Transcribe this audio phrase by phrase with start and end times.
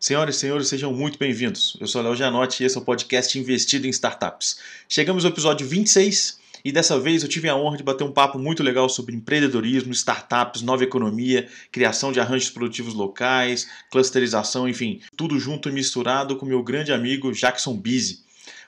[0.00, 1.76] Senhoras e senhores, sejam muito bem-vindos.
[1.78, 4.58] Eu sou Léo Gianotti e esse é o podcast Investido em Startups.
[4.88, 8.38] Chegamos ao episódio 26 e dessa vez eu tive a honra de bater um papo
[8.38, 15.38] muito legal sobre empreendedorismo, startups, nova economia, criação de arranjos produtivos locais, clusterização, enfim, tudo
[15.38, 18.20] junto e misturado com meu grande amigo Jackson Bizzi.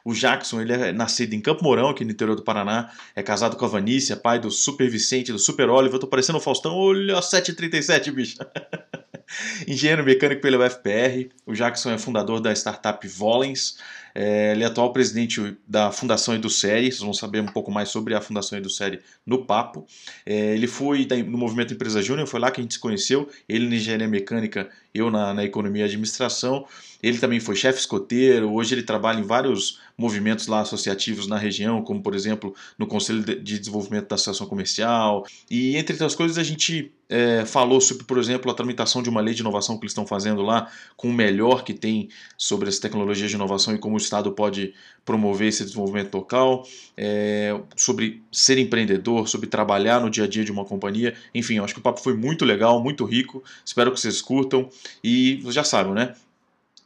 [0.05, 3.57] O Jackson, ele é nascido em Campo Mourão, aqui no interior do Paraná, é casado
[3.57, 5.97] com a Vanícia, pai do Super Vicente, do Super Oliver.
[5.97, 8.37] Eu tô parecendo o Faustão, olha, 737, bicho.
[9.67, 13.79] Engenheiro mecânico pela UFPR, o Jackson é fundador da startup Volens,
[14.15, 18.15] é, ele é atual presidente da Fundação Edusérie, vocês vão saber um pouco mais sobre
[18.15, 19.87] a Fundação Edusérie no papo.
[20.27, 23.69] É, ele foi no movimento Empresa Júnior, foi lá que a gente se conheceu, ele
[23.69, 26.67] na engenharia mecânica, eu na, na economia e administração.
[27.03, 31.83] Ele também foi chefe escoteiro, hoje ele trabalha em vários movimentos lá associativos na região,
[31.83, 35.25] como por exemplo no Conselho de Desenvolvimento da Associação Comercial.
[35.49, 39.21] E entre outras coisas a gente é, falou sobre, por exemplo, a tramitação de uma
[39.21, 42.79] lei de inovação que eles estão fazendo lá, com o melhor que tem sobre as
[42.79, 46.67] tecnologias de inovação e como o Estado pode promover esse desenvolvimento local,
[46.97, 51.15] é, sobre ser empreendedor, sobre trabalhar no dia a dia de uma companhia.
[51.35, 53.43] Enfim, acho que o papo foi muito legal, muito rico.
[53.65, 54.69] Espero que vocês curtam.
[55.05, 56.15] E vocês já sabem, né?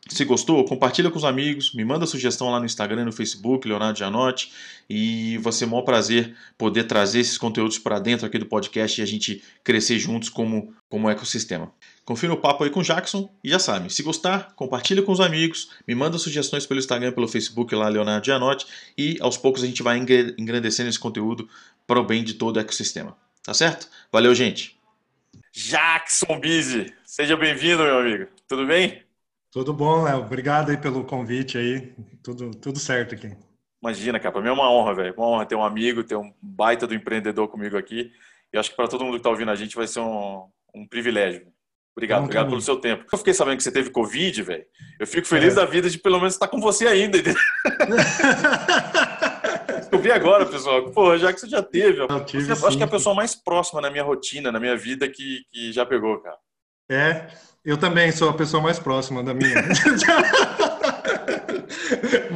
[0.09, 3.99] Se gostou, compartilha com os amigos, me manda sugestão lá no Instagram, no Facebook, Leonardo
[3.99, 4.53] Gianotti,
[4.89, 9.01] e vai ser um maior prazer poder trazer esses conteúdos para dentro aqui do podcast
[9.01, 11.73] e a gente crescer juntos como, como ecossistema.
[12.05, 15.19] Confira o papo aí com o Jackson e já sabe, se gostar, compartilha com os
[15.19, 19.67] amigos, me manda sugestões pelo Instagram, pelo Facebook lá, Leonardo Gianotti, e aos poucos a
[19.67, 21.49] gente vai engrandecendo esse conteúdo
[21.85, 23.17] para o bem de todo o ecossistema.
[23.43, 23.89] Tá certo?
[24.13, 24.77] Valeu, gente!
[25.53, 28.27] Jackson Bizzi, seja bem-vindo, meu amigo.
[28.47, 29.06] Tudo bem?
[29.57, 30.19] Tudo bom, Léo.
[30.19, 31.95] Obrigado aí pelo convite aí.
[32.23, 33.35] Tudo, tudo certo aqui.
[33.83, 34.31] Imagina, cara.
[34.31, 35.15] Para mim é uma honra, velho.
[35.17, 38.13] Uma honra ter um amigo, ter um baita do empreendedor comigo aqui.
[38.53, 40.87] E acho que para todo mundo que está ouvindo a gente vai ser um, um
[40.87, 41.47] privilégio.
[41.97, 43.07] Obrigado, Bom, obrigado pelo seu tempo.
[43.11, 44.67] Eu fiquei sabendo que você teve Covid, velho.
[45.01, 45.57] Eu fico feliz é.
[45.57, 47.17] da vida de pelo menos estar com você ainda.
[49.99, 50.91] vi agora, pessoal.
[50.91, 52.01] Pô, já que você já teve.
[52.01, 54.77] Eu tive, você, acho que é a pessoa mais próxima na minha rotina, na minha
[54.77, 56.37] vida, que, que já pegou, cara.
[56.91, 57.27] É,
[57.67, 59.57] eu também sou a pessoa mais próxima da minha.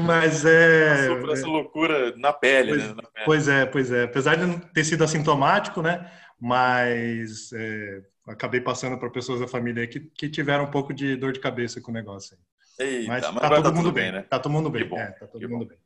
[0.04, 0.96] Mas é.
[0.96, 2.88] Passou por essa loucura na pele, pois, né?
[2.88, 3.24] Na pele.
[3.24, 4.02] Pois é, pois é.
[4.04, 6.10] Apesar de não ter sido assintomático, né?
[6.41, 11.32] Mas é, acabei passando para pessoas da família que, que tiveram um pouco de dor
[11.32, 12.36] de cabeça com o negócio.
[12.76, 14.22] Eita, mas, mas tá todo tá mundo bem, né?
[14.28, 14.82] Tá todo mundo bem.
[14.98, 15.78] É, tá todo mundo bem.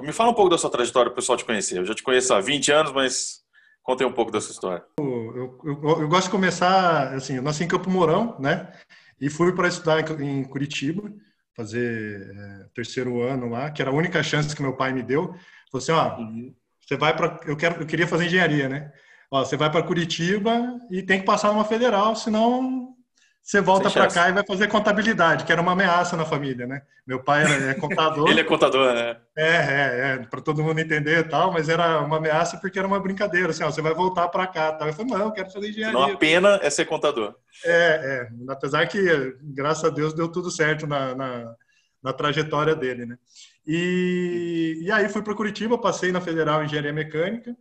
[0.00, 1.76] Me fala um pouco da sua trajetória para o pessoal te conhecer.
[1.76, 3.41] Eu já te conheço há 20 anos, mas
[3.82, 4.84] Conte um pouco dessa história.
[4.98, 8.72] Eu, eu, eu, gosto de começar, assim, eu nasci em Campo Mourão, né?
[9.20, 11.12] E fui para estudar em, Curitiba,
[11.56, 15.34] fazer é, terceiro ano lá, que era a única chance que meu pai me deu.
[15.70, 16.54] Falou assim, ó, uhum.
[16.80, 18.92] você vai para, eu quero, eu queria fazer engenharia, né?
[19.30, 22.94] Ó, você vai para Curitiba e tem que passar numa federal, senão
[23.42, 26.82] você volta para cá e vai fazer contabilidade, que era uma ameaça na família, né?
[27.04, 28.28] Meu pai é contador.
[28.30, 29.16] Ele é contador, né?
[29.36, 32.86] É, é, é para todo mundo entender e tal, mas era uma ameaça porque era
[32.86, 34.86] uma brincadeira, assim, ó, você vai voltar para cá, tal.
[34.86, 35.98] Eu falei, não, eu quero fazer engenharia.
[35.98, 37.34] Não, a pena é ser contador.
[37.64, 41.54] É, é, apesar que, graças a Deus, deu tudo certo na, na,
[42.00, 43.18] na trajetória dele, né?
[43.66, 47.56] E, e aí fui para Curitiba, passei na Federal Engenharia Mecânica,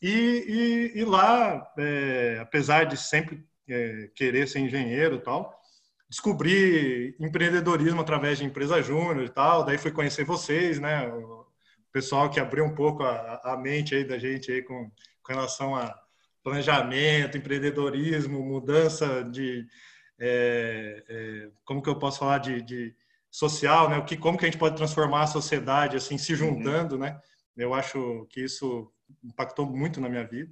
[0.00, 5.58] e, e, e lá, é, apesar de sempre é, querer ser engenheiro e tal.
[6.08, 9.64] Descobri empreendedorismo através de empresa júnior e tal.
[9.64, 11.06] Daí fui conhecer vocês, né?
[11.08, 11.46] O
[11.92, 14.90] pessoal que abriu um pouco a, a mente aí da gente aí com,
[15.22, 15.96] com relação a
[16.42, 19.66] planejamento, empreendedorismo, mudança de
[20.18, 22.94] é, é, como que eu posso falar de, de,
[23.30, 23.96] social, né?
[23.96, 26.38] O que como que a gente pode transformar a sociedade assim se uhum.
[26.38, 27.02] juntando, uhum.
[27.02, 27.20] né?
[27.56, 28.92] Eu acho que isso
[29.22, 30.50] impactou muito na minha vida.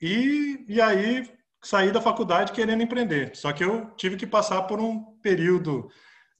[0.00, 1.28] E, e aí
[1.62, 3.34] saí da faculdade querendo empreender.
[3.36, 5.88] Só que eu tive que passar por um período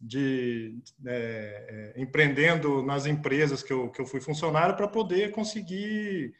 [0.01, 6.33] de é, é, empreendendo nas empresas que eu, que eu fui funcionário para poder conseguir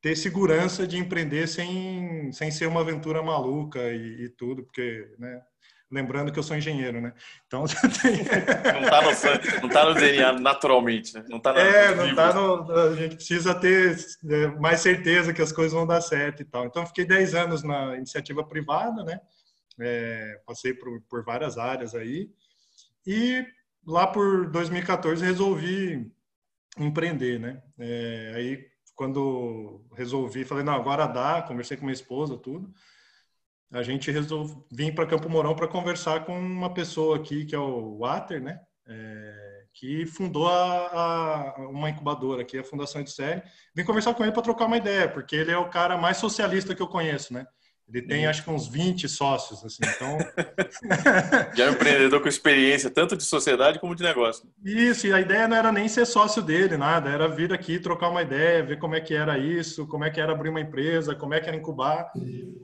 [0.00, 5.40] ter segurança de empreender sem, sem ser uma aventura maluca e, e tudo, porque né,
[5.92, 7.12] Lembrando que eu sou engenheiro, né?
[7.46, 7.66] Então
[8.02, 8.16] tem...
[8.72, 11.22] não está no, não tá no DNA naturalmente, né?
[11.28, 12.72] Não tá é, não está no.
[12.72, 16.64] A gente precisa ter é, mais certeza que as coisas vão dar certo e tal.
[16.64, 19.20] Então, fiquei 10 anos na iniciativa privada, né?
[19.78, 22.30] É, passei por, por várias áreas aí.
[23.06, 23.44] E
[23.86, 26.10] lá por 2014 resolvi
[26.78, 27.62] empreender, né?
[27.78, 32.72] É, aí, quando resolvi, falei, não, agora dá, conversei com minha esposa, tudo
[33.72, 37.58] a gente resolveu vir para Campo Mourão para conversar com uma pessoa aqui que é
[37.58, 38.60] o Water, né?
[38.86, 43.42] É, que fundou a, a, uma incubadora aqui, a Fundação Série.
[43.74, 46.74] Vim conversar com ele para trocar uma ideia, porque ele é o cara mais socialista
[46.74, 47.46] que eu conheço, né?
[47.88, 48.30] Ele tem, uhum.
[48.30, 50.18] acho que uns 20 sócios, assim, então...
[51.54, 54.48] Já é um empreendedor com experiência, tanto de sociedade como de negócio.
[54.64, 58.08] Isso, e a ideia não era nem ser sócio dele, nada, era vir aqui trocar
[58.08, 61.14] uma ideia, ver como é que era isso, como é que era abrir uma empresa,
[61.14, 62.10] como é que era incubar,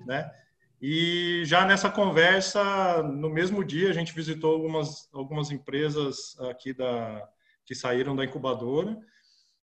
[0.06, 0.30] né?
[0.80, 7.28] E já nessa conversa, no mesmo dia, a gente visitou algumas, algumas empresas aqui da,
[7.66, 8.96] que saíram da incubadora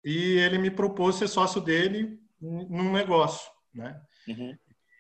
[0.04, 3.98] e ele me propôs ser sócio dele num negócio, né?
[4.28, 4.56] Uhum.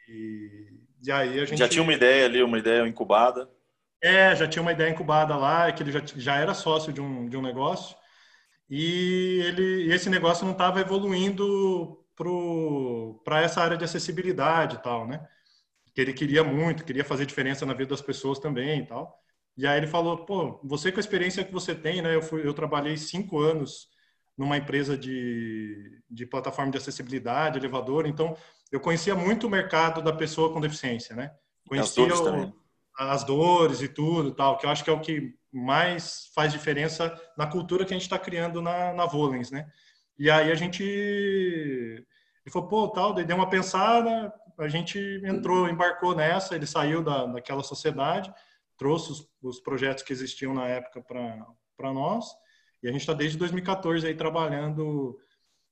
[0.08, 0.72] E,
[1.04, 1.58] e aí a gente...
[1.58, 3.50] Já tinha uma ideia ali, uma ideia incubada?
[4.02, 7.28] É, já tinha uma ideia incubada lá, que ele já, já era sócio de um,
[7.28, 7.94] de um negócio
[8.70, 11.98] e ele esse negócio não estava evoluindo
[13.24, 15.26] para essa área de acessibilidade e tal, né?
[15.94, 19.20] Que ele queria muito, queria fazer diferença na vida das pessoas também e tal.
[19.56, 22.14] E aí ele falou, pô, você com a experiência que você tem, né?
[22.14, 23.88] Eu, fui, eu trabalhei cinco anos
[24.36, 28.34] numa empresa de, de plataforma de acessibilidade, elevador, então
[28.72, 31.32] eu conhecia muito o mercado da pessoa com deficiência, né?
[31.68, 32.54] Conhecia as dores, o,
[32.98, 37.14] as dores e tudo, tal, que eu acho que é o que mais faz diferença
[37.36, 39.68] na cultura que a gente está criando na, na Volens, né?
[40.18, 42.06] E aí a gente ele
[42.50, 47.26] falou, pô, tal, daí deu uma pensada, a gente entrou, embarcou nessa, ele saiu da,
[47.26, 48.32] daquela sociedade,
[48.76, 52.26] trouxe os, os projetos que existiam na época para nós,
[52.82, 55.18] e a gente está desde 2014 aí trabalhando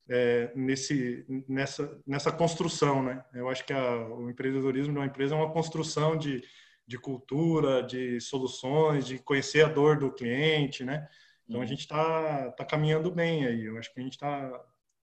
[0.09, 3.23] é, nesse, nessa, nessa construção, né?
[3.33, 6.43] Eu acho que a, o empreendedorismo de uma empresa é uma construção de,
[6.85, 11.07] de cultura, de soluções, de conhecer a dor do cliente, né?
[11.47, 11.67] Então a uhum.
[11.67, 13.65] gente está tá caminhando bem aí.
[13.65, 14.51] Eu acho que a gente está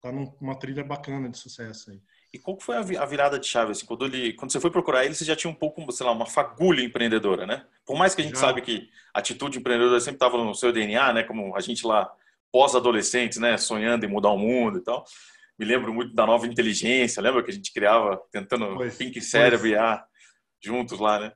[0.01, 2.03] tá numa trilha bacana de sucesso aí.
[2.37, 3.73] E qual foi a virada de chave?
[3.73, 6.13] Assim, quando, ele, quando você foi procurar ele, você já tinha um pouco, sei lá,
[6.13, 7.65] uma fagulha empreendedora, né?
[7.85, 8.43] Por mais que a gente já.
[8.43, 11.23] sabe que a atitude empreendedora sempre estava no seu DNA, né?
[11.23, 12.13] Como a gente lá
[12.53, 15.05] pós-adolescentes, né, sonhando em mudar o mundo e tal.
[15.59, 19.67] Me lembro muito da nova inteligência, lembra que a gente criava tentando pois, Pink Cérebro
[19.67, 20.05] e A
[20.63, 21.33] juntos lá, né?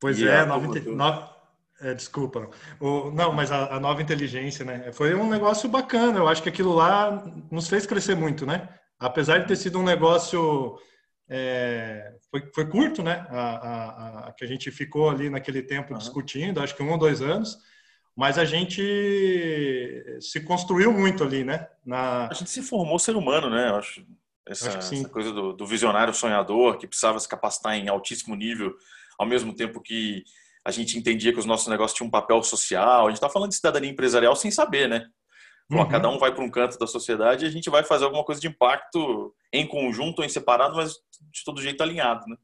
[0.00, 1.36] Pois e é, nova, nova
[1.80, 2.50] é, desculpa.
[2.80, 4.92] O, não, mas a, a, nova inteligência, né?
[4.92, 6.18] Foi um negócio bacana.
[6.18, 8.68] Eu acho que aquilo lá nos fez crescer muito, né?
[9.06, 10.78] Apesar de ter sido um negócio
[11.28, 13.26] é, foi, foi curto, né?
[13.30, 15.98] A, a, a, que a gente ficou ali naquele tempo uhum.
[15.98, 17.58] discutindo, acho que um ou dois anos
[18.14, 18.82] mas a gente
[20.20, 21.66] se construiu muito ali, né?
[21.84, 22.28] Na...
[22.28, 23.70] A gente se formou ser humano, né?
[23.70, 24.06] Eu acho
[24.46, 28.74] essa, acho essa coisa do, do, visionário sonhador que precisava se capacitar em altíssimo nível,
[29.18, 30.24] ao mesmo tempo que
[30.64, 33.06] a gente entendia que os nossos negócios tinham um papel social.
[33.06, 35.06] A gente está falando de cidadania empresarial sem saber, né?
[35.70, 35.88] Uhum.
[35.88, 38.40] Cada um vai para um canto da sociedade e a gente vai fazer alguma coisa
[38.40, 40.94] de impacto em conjunto ou em separado, mas
[41.30, 42.36] de todo jeito alinhado, né?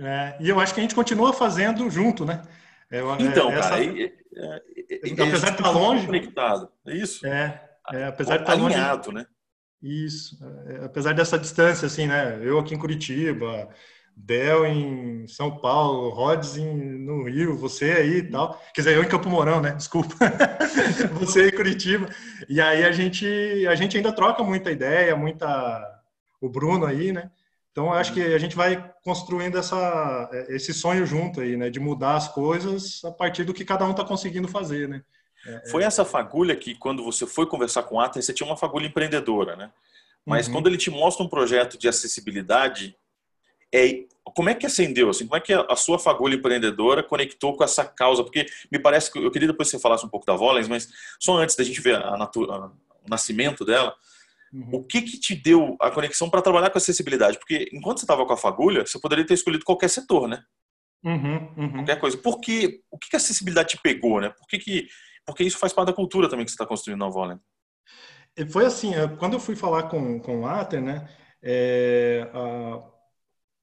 [0.00, 2.42] É, e eu acho que a gente continua fazendo junto, né?
[2.90, 3.70] É, então, essa...
[3.70, 7.26] cara, é, é, apesar de estar longe, conectado, é isso.
[7.26, 7.62] É,
[7.92, 9.26] é apesar de estar alinhado, longe, né?
[9.82, 12.40] Isso, é, apesar dessa distância, assim, né?
[12.42, 13.68] Eu aqui em Curitiba,
[14.16, 18.60] Del em São Paulo, Rods no Rio, você aí e tal.
[18.72, 19.72] Quer dizer, eu em Campo Mourão, né?
[19.72, 20.14] Desculpa.
[21.18, 22.08] você aí em Curitiba.
[22.48, 23.26] E aí a gente,
[23.66, 26.00] a gente ainda troca muita ideia, muita.
[26.40, 27.30] O Bruno aí, né?
[27.72, 31.68] Então, acho que a gente vai construindo essa, esse sonho junto aí, né?
[31.68, 35.02] De mudar as coisas a partir do que cada um está conseguindo fazer, né?
[35.44, 35.86] É, foi é...
[35.86, 39.56] essa fagulha que, quando você foi conversar com o Ater, você tinha uma fagulha empreendedora,
[39.56, 39.72] né?
[40.24, 40.54] Mas uhum.
[40.54, 42.96] quando ele te mostra um projeto de acessibilidade,
[43.74, 44.04] é,
[44.34, 45.10] como é que acendeu?
[45.10, 48.22] Assim, como é que a, sua fagulha empreendedora conectou com essa causa?
[48.22, 50.88] Porque me parece que eu queria depois que você falasse um pouco da Volens, mas
[51.20, 53.94] só antes da gente ver a, a, o nascimento dela,
[54.54, 54.68] Uhum.
[54.76, 57.38] O que, que te deu a conexão para trabalhar com acessibilidade?
[57.38, 60.44] Porque enquanto você estava com a fagulha, você poderia ter escolhido qualquer setor, né?
[61.04, 61.72] Uhum, uhum.
[61.72, 62.16] Qualquer coisa.
[62.16, 64.30] Por que, o que, que a acessibilidade te pegou, né?
[64.30, 64.86] Por que, que,
[65.26, 67.40] porque isso faz parte da cultura também que você está construindo na Volen.
[68.48, 71.08] Foi assim, quando eu fui falar com, com o Ater, né?
[71.42, 72.93] É, a,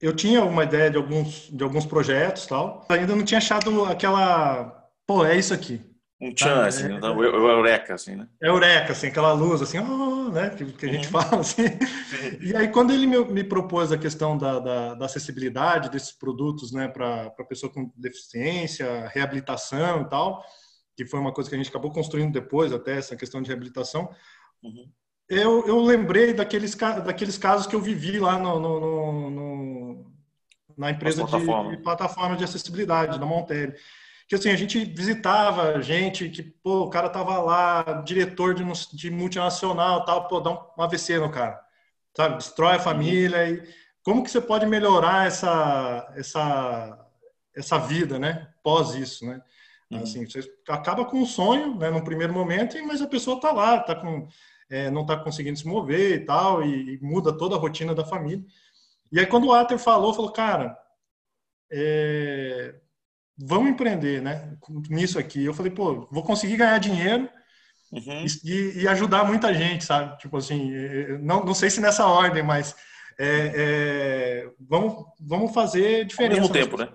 [0.02, 2.84] eu tinha uma ideia de alguns, de alguns projetos tal.
[2.90, 4.90] Ainda não tinha achado aquela.
[5.06, 5.80] Pô, é isso aqui
[6.22, 7.08] um tchan, tá, assim, é, né?
[7.10, 8.28] o eureka, assim, né?
[8.40, 10.50] É eureka, assim, aquela luz, assim, oh, né?
[10.50, 11.20] Que, que a gente uhum.
[11.20, 11.64] fala, assim.
[12.40, 16.70] E aí, quando ele me, me propôs a questão da, da, da, acessibilidade desses produtos,
[16.70, 20.44] né, para pessoa com deficiência, reabilitação e tal,
[20.96, 24.08] que foi uma coisa que a gente acabou construindo depois, até essa questão de reabilitação,
[24.62, 24.88] uhum.
[25.28, 29.51] eu, eu lembrei daqueles, daqueles casos que eu vivi lá no, no, no
[30.76, 31.30] na empresa de,
[31.70, 33.74] de plataforma de acessibilidade, da Montelli
[34.32, 38.64] que assim, a gente visitava gente que, pô, o cara tava lá, diretor de,
[38.94, 41.60] de multinacional, tal, pô, dá um AVC no cara,
[42.16, 42.36] sabe?
[42.36, 42.82] Destrói a uhum.
[42.82, 43.62] família e
[44.02, 46.98] como que você pode melhorar essa essa
[47.54, 48.48] essa vida, né?
[48.62, 49.42] Pós isso, né?
[49.90, 49.98] Uhum.
[49.98, 51.90] Assim, você acaba com um sonho, né?
[51.90, 54.26] No primeiro momento, mas a pessoa tá lá, tá com
[54.70, 58.02] é, não tá conseguindo se mover e tal, e, e muda toda a rotina da
[58.06, 58.42] família.
[59.12, 60.76] E aí quando o Ater falou, falou, cara,
[61.70, 62.74] é,
[63.38, 64.56] vamos empreender, né?
[64.88, 65.44] Nisso aqui.
[65.44, 67.28] Eu falei, pô, vou conseguir ganhar dinheiro
[67.92, 68.24] uhum.
[68.44, 70.16] e, e, ajudar muita gente, sabe?
[70.18, 70.70] Tipo assim,
[71.20, 72.74] não, não sei se nessa ordem, mas
[73.18, 76.40] é, é, vamos, vamos fazer diferença.
[76.40, 76.88] Ao mesmo tempo, né?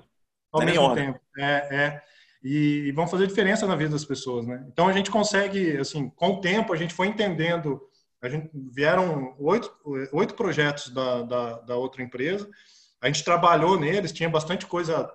[0.52, 1.20] Ao Nem mesmo tempo.
[1.38, 2.02] É, é.
[2.44, 4.66] E, e vamos fazer diferença na vida das pessoas, né?
[4.72, 7.82] Então a gente consegue, assim, com o tempo a gente foi entendendo.
[8.22, 9.72] A gente vieram oito,
[10.12, 12.50] oito projetos da, da, da outra empresa.
[13.00, 15.10] A gente trabalhou neles, tinha bastante coisa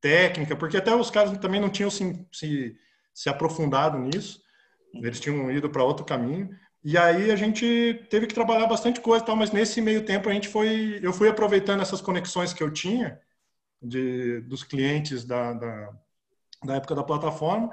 [0.00, 2.76] técnica, porque até os caras também não tinham se, se,
[3.12, 4.40] se aprofundado nisso.
[4.94, 6.50] Eles tinham ido para outro caminho.
[6.82, 10.32] E aí a gente teve que trabalhar bastante coisa, tal, mas nesse meio tempo a
[10.32, 13.20] gente foi, eu fui aproveitando essas conexões que eu tinha
[13.82, 15.92] de, dos clientes da, da,
[16.64, 17.70] da época da plataforma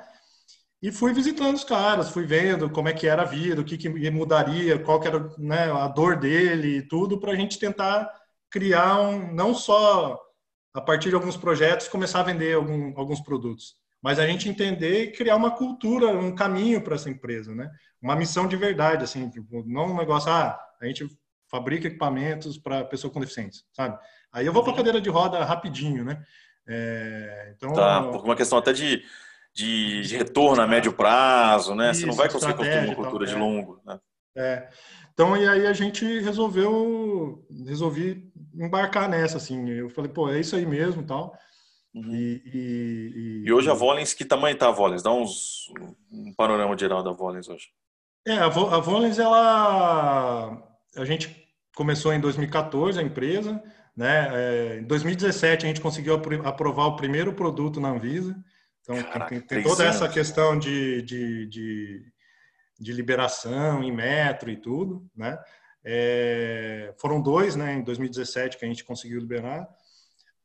[0.82, 3.78] e fui visitando os caras, fui vendo como é que era a vida, o que,
[3.78, 8.08] que mudaria, qual que era né, a dor dele e tudo, para a gente tentar
[8.50, 10.20] criar um, não só
[10.74, 15.04] a partir de alguns projetos, começar a vender algum, alguns produtos, mas a gente entender
[15.04, 17.68] e criar uma cultura, um caminho para essa empresa, né?
[18.00, 21.08] Uma missão de verdade, assim, tipo, não um negócio, ah, a gente
[21.50, 23.98] fabrica equipamentos para pessoa com deficiência, sabe?
[24.32, 26.24] Aí eu vou para a cadeira de roda rapidinho, né?
[26.68, 29.04] É, então, tá, por uma questão até de,
[29.58, 31.90] de, de retorno a médio prazo, né?
[31.90, 33.38] Isso, Você não vai conseguir construir uma cultura de é.
[33.38, 34.00] longo, né?
[34.38, 34.70] É.
[35.12, 39.68] Então, e aí a gente resolveu, resolvi embarcar nessa, assim.
[39.68, 41.36] Eu falei, pô, é isso aí mesmo tal.
[41.92, 42.14] Uhum.
[42.14, 45.02] E, e, e, hoje a Volens, que tamanho tá a Volens?
[45.02, 45.74] Dá uns,
[46.12, 47.70] um panorama geral da Volens hoje.
[48.28, 50.56] É, a, a Volens, ela...
[50.96, 53.60] A gente começou em 2014, a empresa,
[53.96, 54.28] né?
[54.32, 58.36] É, em 2017 a gente conseguiu aprovar o primeiro produto na Anvisa.
[58.88, 62.06] Então Caraca, tem, tem, toda essa questão de, de, de,
[62.80, 65.38] de, liberação em metro e tudo, né?
[65.84, 67.74] É, foram dois, né?
[67.74, 69.68] Em 2017 que a gente conseguiu liberar.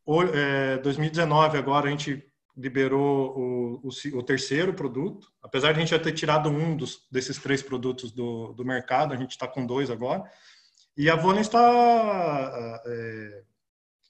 [0.05, 5.29] O, é, 2019 agora a gente liberou o, o, o, terceiro produto.
[5.41, 9.15] Apesar de a gente já ter tirado um dos, desses três produtos do, do mercado,
[9.15, 10.25] a gente está com dois agora.
[10.97, 13.43] E a Volens está é,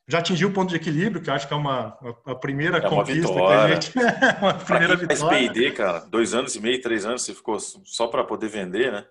[0.08, 2.90] já atingiu o ponto de equilíbrio, que acho que é uma a primeira é uma
[2.90, 3.66] conquista vitória.
[3.66, 3.92] que a gente
[4.42, 5.52] uma primeira vitória.
[5.52, 9.04] P&D, cara, dois anos e meio, três anos, você ficou só para poder vender, né?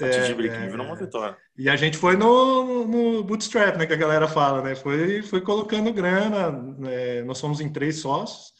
[0.00, 1.36] Atingir é, equilíbrio é, uma vitória.
[1.56, 4.74] E a gente foi no, no bootstrap, né, que a galera fala, né?
[4.74, 7.22] Foi, foi colocando grana, né?
[7.22, 8.52] nós somos em três sócios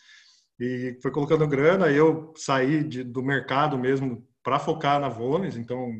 [0.58, 1.90] e foi colocando grana.
[1.90, 5.92] Eu saí de, do mercado mesmo para focar na Volens, então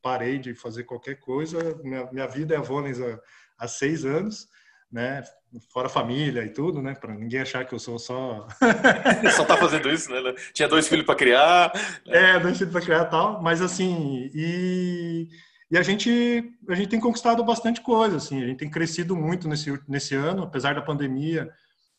[0.00, 1.76] parei de fazer qualquer coisa.
[1.82, 3.18] Minha, minha vida é a Volens há,
[3.58, 4.46] há seis anos,
[4.90, 5.22] né?
[5.72, 6.94] Fora família e tudo, né?
[6.94, 8.46] Para ninguém achar que eu sou só.
[9.36, 10.34] só tá fazendo isso, né?
[10.52, 11.72] Tinha dois filhos para criar.
[12.06, 13.42] É, dois filhos para criar e tal.
[13.42, 15.28] Mas assim, e,
[15.70, 18.42] e a gente a gente tem conquistado bastante coisa, assim.
[18.42, 21.50] A gente tem crescido muito nesse nesse ano, apesar da pandemia.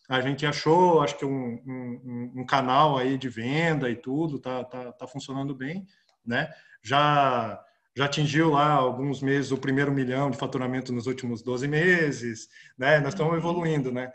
[0.08, 4.64] A gente achou, acho que um, um, um canal aí de venda e tudo, tá,
[4.64, 5.88] tá, tá funcionando bem,
[6.24, 6.48] né?
[6.84, 7.60] Já
[7.96, 13.00] já atingiu lá alguns meses o primeiro milhão de faturamento nos últimos 12 meses, né?
[13.00, 13.40] Nós estamos uhum.
[13.40, 14.12] evoluindo, né?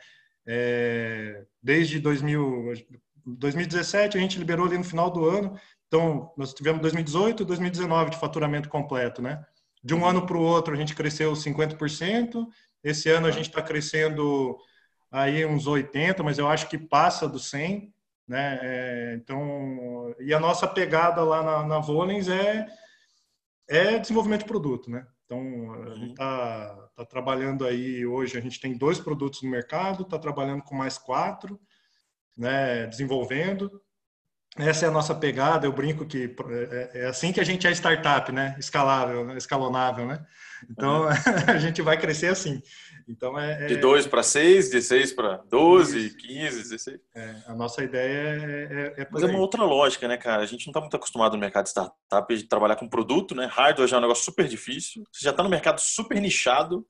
[0.47, 2.75] É, desde 2000,
[3.25, 8.11] 2017 a gente liberou ali no final do ano, então nós tivemos 2018 e 2019
[8.11, 9.43] de faturamento completo, né?
[9.83, 12.47] De um ano para o outro a gente cresceu 50%,
[12.85, 14.59] esse ano a gente está crescendo
[15.11, 17.93] aí uns 80, mas eu acho que passa do 100,
[18.29, 18.59] né?
[18.63, 22.67] É, então, e a nossa pegada lá na, na Volens é
[23.71, 25.07] é desenvolvimento de produto, né?
[25.25, 26.89] Então, a gente está uhum.
[26.97, 30.99] tá trabalhando aí hoje, a gente tem dois produtos no mercado, está trabalhando com mais
[30.99, 31.59] quatro,
[32.37, 33.81] né, desenvolvendo.
[34.57, 37.65] Essa é a nossa pegada, eu brinco que é, é, é assim que a gente
[37.65, 38.57] é startup, né?
[38.59, 40.27] Escalável, escalonável, né?
[40.69, 41.09] Então, uhum.
[41.47, 42.61] a gente vai crescer assim.
[43.11, 43.67] Então é, é...
[43.67, 47.01] De 2 para 6, de 6 para 12, 15, 16.
[47.13, 50.43] É, a nossa ideia é, é, é Mas é uma outra lógica, né, cara?
[50.43, 53.47] A gente não está muito acostumado no mercado de startup de trabalhar com produto, né?
[53.47, 55.03] Hardware já é um negócio super difícil.
[55.13, 56.87] Você já está no mercado super nichado.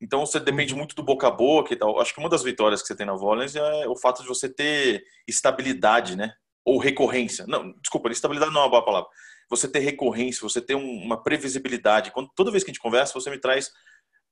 [0.00, 0.78] Então você depende uhum.
[0.78, 2.00] muito do boca a boca e tal.
[2.00, 4.48] Acho que uma das vitórias que você tem na Volens é o fato de você
[4.48, 6.32] ter estabilidade, né?
[6.64, 7.44] Ou recorrência.
[7.46, 9.10] Não, desculpa, estabilidade não é uma boa palavra.
[9.50, 12.10] Você ter recorrência, você ter uma previsibilidade.
[12.12, 13.70] Quando, toda vez que a gente conversa, você me traz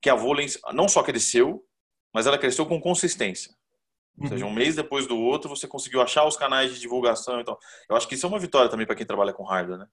[0.02, 1.64] que a Volens não só cresceu,
[2.12, 3.54] mas ela cresceu com consistência.
[4.18, 4.54] Ou seja, um uhum.
[4.54, 7.40] mês depois do outro, você conseguiu achar os canais de divulgação.
[7.40, 7.56] Então,
[7.88, 9.86] eu acho que isso é uma vitória também para quem trabalha com hardware, né?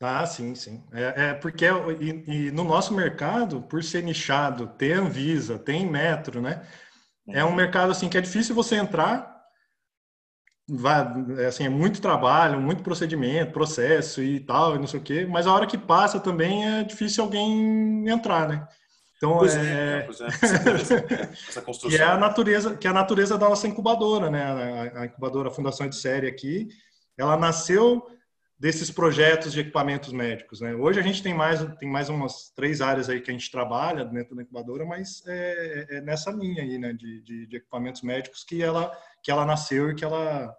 [0.00, 0.82] Ah, sim, sim.
[0.92, 1.64] É, é porque
[2.00, 6.66] e, e, no nosso mercado, por ser nichado, ter Anvisa, tem Metro, né?
[7.28, 7.54] É um uhum.
[7.54, 9.30] mercado assim que é difícil você entrar.
[10.68, 11.04] Vai,
[11.38, 15.26] é, assim, é muito trabalho, muito procedimento, processo e tal, e não sei o quê.
[15.26, 18.66] Mas a hora que passa também é difícil alguém entrar, né?
[19.22, 20.26] Então, pois é, é, pois é.
[20.26, 21.90] Essa, construção.
[21.96, 24.42] que é a natureza, que é a natureza da nossa incubadora, né?
[24.42, 26.66] A, a incubadora Fundação de Série aqui,
[27.16, 28.04] ela nasceu
[28.58, 30.74] desses projetos de equipamentos médicos, né?
[30.74, 34.04] Hoje a gente tem mais tem mais umas três áreas aí que a gente trabalha
[34.04, 36.92] dentro da incubadora, mas é, é nessa linha aí, né?
[36.92, 38.90] De, de, de, equipamentos médicos que ela
[39.22, 40.52] que ela nasceu e que ela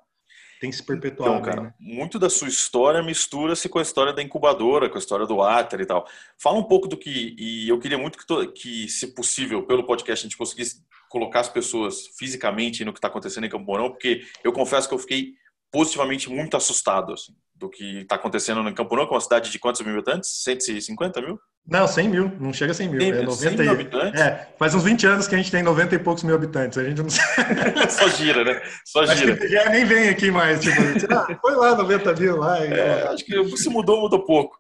[0.64, 1.34] tem se perpetuado.
[1.34, 1.74] Então, cara, né?
[1.78, 5.82] muito da sua história mistura-se com a história da incubadora, com a história do Ater
[5.82, 6.08] e tal.
[6.38, 7.36] Fala um pouco do que.
[7.38, 11.50] E eu queria muito que, que se possível, pelo podcast, a gente conseguisse colocar as
[11.50, 15.34] pessoas fisicamente no que está acontecendo em Campo Mourão, porque eu confesso que eu fiquei
[15.70, 19.52] positivamente muito assustado assim, do que está acontecendo em Campo Mourão, que é uma cidade
[19.52, 20.44] de quantos mil habitantes?
[20.44, 21.40] 150 mil?
[21.66, 23.00] Não, 100 mil, não chega a 100 mil.
[23.00, 24.22] 100, é 90 100 mil habitantes?
[24.22, 26.78] É, faz uns 20 anos que a gente tem 90 e poucos mil habitantes.
[26.78, 27.10] A gente não
[27.90, 28.62] Só gira, né?
[28.86, 29.34] Só gira.
[29.34, 30.60] Acho já nem vem aqui mais.
[30.62, 30.82] Tipo,
[31.14, 32.66] ah, foi lá 90 mil lá.
[32.66, 32.74] E...
[32.74, 34.58] É, acho que se mudou, mudou pouco.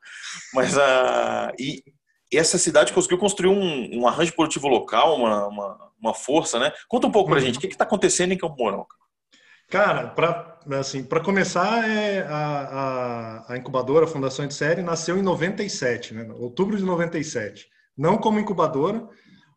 [0.54, 1.52] Mas a.
[1.52, 1.84] Uh, e
[2.34, 6.72] essa cidade conseguiu construir um, um arranjo produtivo local, uma, uma, uma, força, né?
[6.88, 7.46] Conta um pouco pra uhum.
[7.46, 8.86] gente, o que está acontecendo em Campo Mourão?
[8.86, 9.03] Cara,
[9.74, 16.14] para assim, começar, é a, a, a, incubadora, a Fundação de Série, nasceu em 97,
[16.14, 16.32] né?
[16.38, 17.68] outubro de 97.
[17.98, 19.08] Não como incubadora,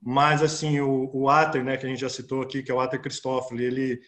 [0.03, 2.81] mas assim, o, o Ater, né, que a gente já citou aqui, que é o
[2.81, 4.01] Ater Cristófoli, ele,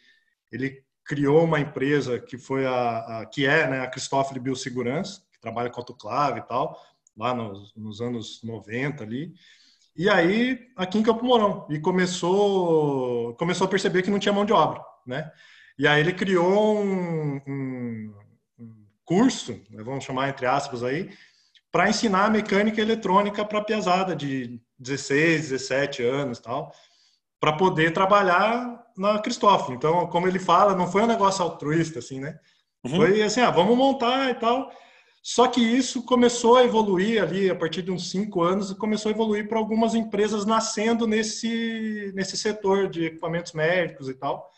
[0.51, 5.41] ele criou uma empresa que foi a, a que é né, a Cristófoli Biossegurança, que
[5.41, 6.81] trabalha com autoclave e tal,
[7.17, 9.33] lá nos, nos anos 90 ali.
[9.97, 14.45] E aí, aqui em Campo Mourão, e começou, começou a perceber que não tinha mão
[14.45, 15.31] de obra, né?
[15.79, 18.15] E aí ele criou um, um,
[18.59, 21.11] um curso, né, vamos chamar entre aspas aí,
[21.71, 26.73] para ensinar mecânica eletrônica para piazada de 16, 17 anos tal,
[27.41, 29.77] para poder trabalhar na Cristófilo.
[29.77, 32.39] Então, como ele fala, não foi um negócio altruísta, assim, né?
[32.85, 32.97] Uhum.
[32.97, 34.71] Foi assim, ah, vamos montar e tal.
[35.23, 39.13] Só que isso começou a evoluir ali a partir de uns cinco anos, começou a
[39.13, 44.51] evoluir para algumas empresas nascendo nesse, nesse setor de equipamentos médicos e tal.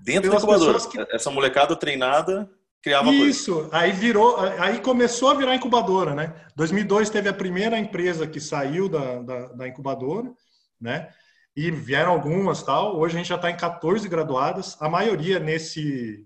[0.00, 0.78] Dentro da incubadora.
[0.80, 0.98] Que...
[1.14, 2.50] Essa molecada treinada
[2.82, 3.70] criava Isso, coisa.
[3.72, 6.34] aí virou, aí começou a virar incubadora, né?
[6.54, 10.32] 2002 teve a primeira empresa que saiu da, da, da incubadora,
[10.80, 11.08] né?
[11.56, 12.96] E vieram algumas tal.
[12.96, 16.24] Hoje a gente já está em 14 graduadas, a maioria nesse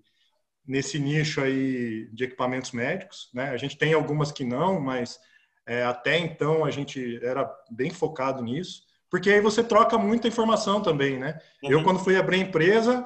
[0.66, 3.50] nesse nicho aí de equipamentos médicos, né?
[3.50, 5.18] A gente tem algumas que não, mas
[5.66, 10.80] é, até então a gente era bem focado nisso, porque aí você troca muita informação
[10.80, 11.40] também, né?
[11.62, 11.70] Uhum.
[11.72, 13.04] Eu quando fui abrir a empresa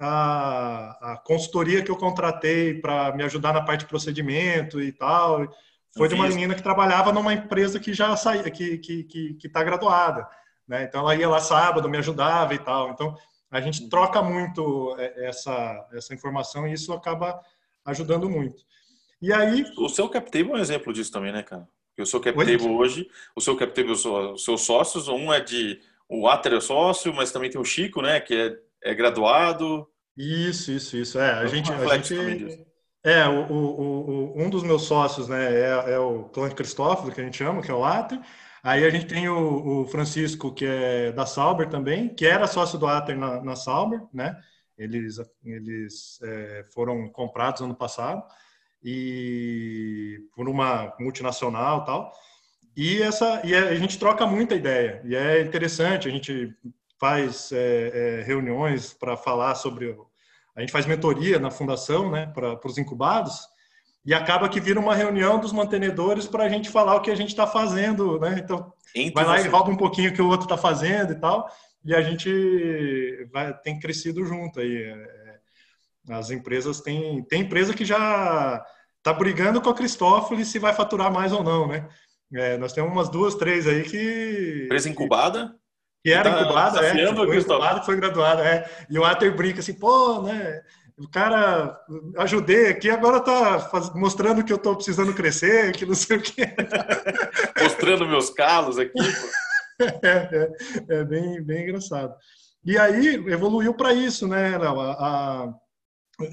[0.00, 5.46] a, a consultoria que eu contratei para me ajudar na parte de procedimento e tal
[5.94, 9.62] foi de uma menina que trabalhava numa empresa que já saía, que que que está
[9.62, 10.26] graduada,
[10.66, 10.84] né?
[10.84, 12.90] Então ela ia lá sábado, me ajudava e tal.
[12.90, 13.14] Então
[13.50, 17.38] a gente troca muito é, essa essa informação e isso acaba
[17.84, 18.64] ajudando muito.
[19.20, 21.68] E aí o seu CapTable é um exemplo disso também, né, cara?
[21.88, 26.26] Porque o seu CapTable hoje, o seu CapTable, os seus sócios, um é de o
[26.26, 29.86] Ater é sócio, mas também tem o Chico, né, que é é graduado.
[30.20, 31.18] Isso, isso, isso.
[31.18, 32.66] É, a gente, a gente
[33.02, 37.20] é o, o, o, um dos meus sócios, né, é, é o Clã Cristófilo, que
[37.20, 38.20] a gente chama, que é o Ater.
[38.62, 42.78] Aí a gente tem o, o, Francisco, que é da Sauber também, que era sócio
[42.78, 44.38] do Ater na, na Sauber, né?
[44.76, 48.22] Eles, eles é, foram comprados ano passado
[48.82, 52.12] e por uma multinacional tal.
[52.76, 56.08] E essa e a gente troca muita ideia e é interessante.
[56.08, 56.54] A gente
[57.00, 59.96] faz é, é, reuniões para falar sobre.
[60.56, 63.38] A gente faz mentoria na fundação, né, para os incubados,
[64.04, 67.14] e acaba que vira uma reunião dos mantenedores para a gente falar o que a
[67.14, 68.40] gente está fazendo, né?
[68.42, 71.16] Então, Entre vai lá e rouba um pouquinho o que o outro está fazendo e
[71.16, 71.50] tal,
[71.84, 74.76] e a gente vai, tem crescido junto aí.
[74.76, 75.20] É,
[76.10, 77.22] as empresas têm.
[77.24, 78.64] Tem empresa que já
[78.98, 81.88] está brigando com a Cristófoli se vai faturar mais ou não, né?
[82.32, 84.62] É, nós temos umas duas, três aí que.
[84.64, 85.54] Empresa incubada?
[86.02, 87.14] Que era tá incubada, é.
[87.14, 88.68] Foi incubado, foi graduado, é.
[88.88, 90.62] E o Ater brinca assim, pô, né?
[90.98, 91.78] O cara,
[92.18, 96.22] ajudei aqui, agora tá faz, mostrando que eu tô precisando crescer, que não sei o
[96.22, 96.54] quê.
[97.62, 98.92] mostrando meus calos aqui,
[99.80, 100.52] é, é,
[100.90, 102.14] é, bem, bem engraçado.
[102.62, 104.78] E aí evoluiu para isso, né, Léo?
[104.78, 105.54] A, a,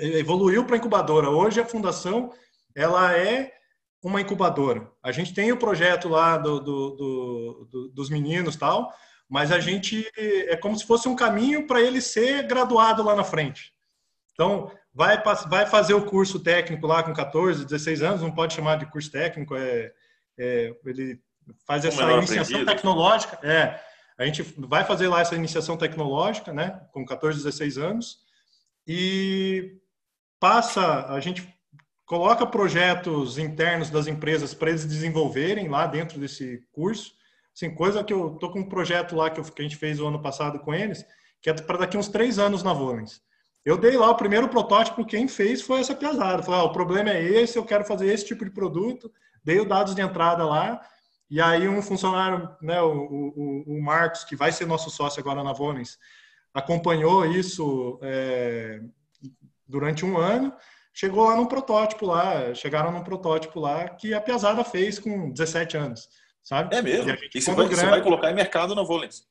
[0.01, 1.29] evoluiu para incubadora.
[1.29, 2.33] Hoje a fundação
[2.75, 3.53] ela é
[4.03, 4.91] uma incubadora.
[5.01, 8.91] A gente tem o projeto lá do, do, do, do dos meninos tal,
[9.29, 13.23] mas a gente é como se fosse um caminho para ele ser graduado lá na
[13.23, 13.73] frente.
[14.33, 18.77] Então, vai, vai fazer o curso técnico lá com 14, 16 anos, não pode chamar
[18.77, 19.91] de curso técnico, é,
[20.37, 21.19] é ele
[21.65, 22.65] faz essa iniciação aprendido.
[22.65, 23.79] tecnológica, é,
[24.17, 28.19] a gente vai fazer lá essa iniciação tecnológica, né, com 14, 16 anos,
[28.87, 29.77] e
[30.39, 31.47] passa, a gente
[32.05, 37.16] coloca projetos internos das empresas para eles desenvolverem lá dentro desse curso,
[37.57, 39.99] Assim, coisa que eu tô com um projeto lá que, eu, que a gente fez
[39.99, 41.03] o ano passado com eles,
[41.41, 43.19] que é para daqui uns três anos na Volens.
[43.65, 46.43] Eu dei lá o primeiro protótipo, quem fez foi essa pesada.
[46.43, 49.11] Falei, ah, o problema é esse, eu quero fazer esse tipo de produto.
[49.43, 50.79] Dei os dados de entrada lá,
[51.31, 55.43] e aí um funcionário, né, o, o, o Marcos, que vai ser nosso sócio agora
[55.43, 55.97] na Volens,
[56.53, 58.81] acompanhou isso é,
[59.67, 60.53] durante um ano,
[60.93, 65.75] chegou lá num protótipo lá, chegaram num protótipo lá que a Piazada fez com 17
[65.75, 66.07] anos,
[66.47, 66.73] sabe?
[66.73, 67.11] É mesmo?
[67.11, 69.23] E, e você, vai, você vai colocar em mercado na Volens?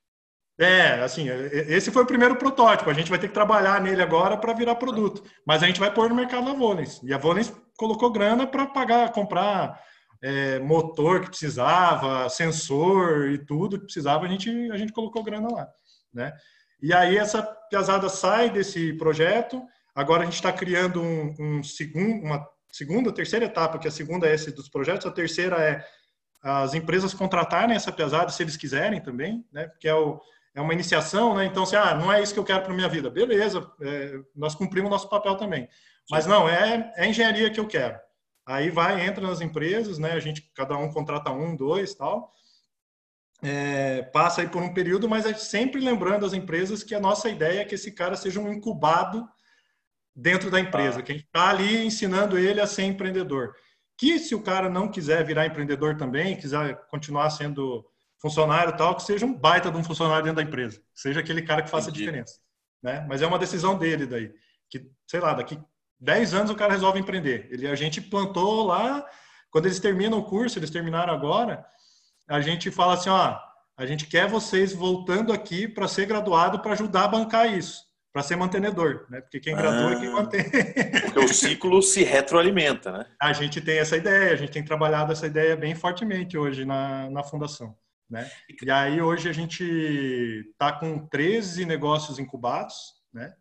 [0.58, 2.90] É, assim, esse foi o primeiro protótipo.
[2.90, 5.22] A gente vai ter que trabalhar nele agora para virar produto.
[5.46, 7.00] Mas a gente vai pôr no mercado da Volens.
[7.02, 9.80] E a Volens colocou grana para pagar, comprar
[10.22, 14.26] é, motor que precisava, sensor e tudo que precisava.
[14.26, 15.68] A gente, a gente colocou grana lá,
[16.12, 16.32] né?
[16.82, 19.62] E aí essa pesada sai desse projeto.
[19.94, 24.26] Agora a gente está criando um, um segundo, uma segunda, terceira etapa, que a segunda
[24.26, 25.06] é esse dos projetos.
[25.06, 25.82] A terceira é
[26.48, 29.66] as empresas contratarem essa pesada se eles quiserem também, né?
[29.66, 30.20] Porque é o
[30.54, 31.44] é uma iniciação, né?
[31.44, 33.10] Então, assim, ah, não é isso que eu quero para minha vida.
[33.10, 35.68] Beleza, é, nós cumprimos nosso papel também.
[36.10, 37.98] Mas não, é, é engenharia que eu quero.
[38.46, 40.12] Aí vai, entra nas empresas, né?
[40.12, 42.32] A gente, cada um contrata um, dois, tal.
[43.42, 47.28] É, passa aí por um período, mas é sempre lembrando as empresas que a nossa
[47.28, 49.28] ideia é que esse cara seja um incubado
[50.14, 51.02] dentro da empresa, ah.
[51.02, 53.54] que a gente está ali ensinando ele a ser empreendedor.
[53.98, 57.84] Que se o cara não quiser virar empreendedor também, quiser continuar sendo
[58.18, 61.62] funcionário tal, que seja um baita de um funcionário dentro da empresa, seja aquele cara
[61.62, 62.04] que faça Entendi.
[62.04, 62.40] a diferença.
[62.82, 63.06] Né?
[63.08, 64.32] Mas é uma decisão dele daí.
[64.70, 65.58] Que, sei lá, daqui
[66.00, 67.48] 10 anos o cara resolve empreender.
[67.50, 69.06] Ele, a gente plantou lá,
[69.50, 71.64] quando eles terminam o curso, eles terminaram agora,
[72.28, 73.38] a gente fala assim, ó,
[73.76, 77.84] a gente quer vocês voltando aqui para ser graduado para ajudar a bancar isso,
[78.16, 79.20] para ser mantenedor, né?
[79.20, 80.12] Porque quem gradua ah, é quem ah.
[80.12, 80.44] mantém.
[81.04, 83.06] Porque o ciclo se retroalimenta, né?
[83.20, 87.10] A gente tem essa ideia, a gente tem trabalhado essa ideia bem fortemente hoje na,
[87.10, 87.76] na fundação.
[88.08, 88.26] Né?
[88.48, 89.62] E aí hoje a gente
[90.50, 93.34] está com 13 negócios incubados, né?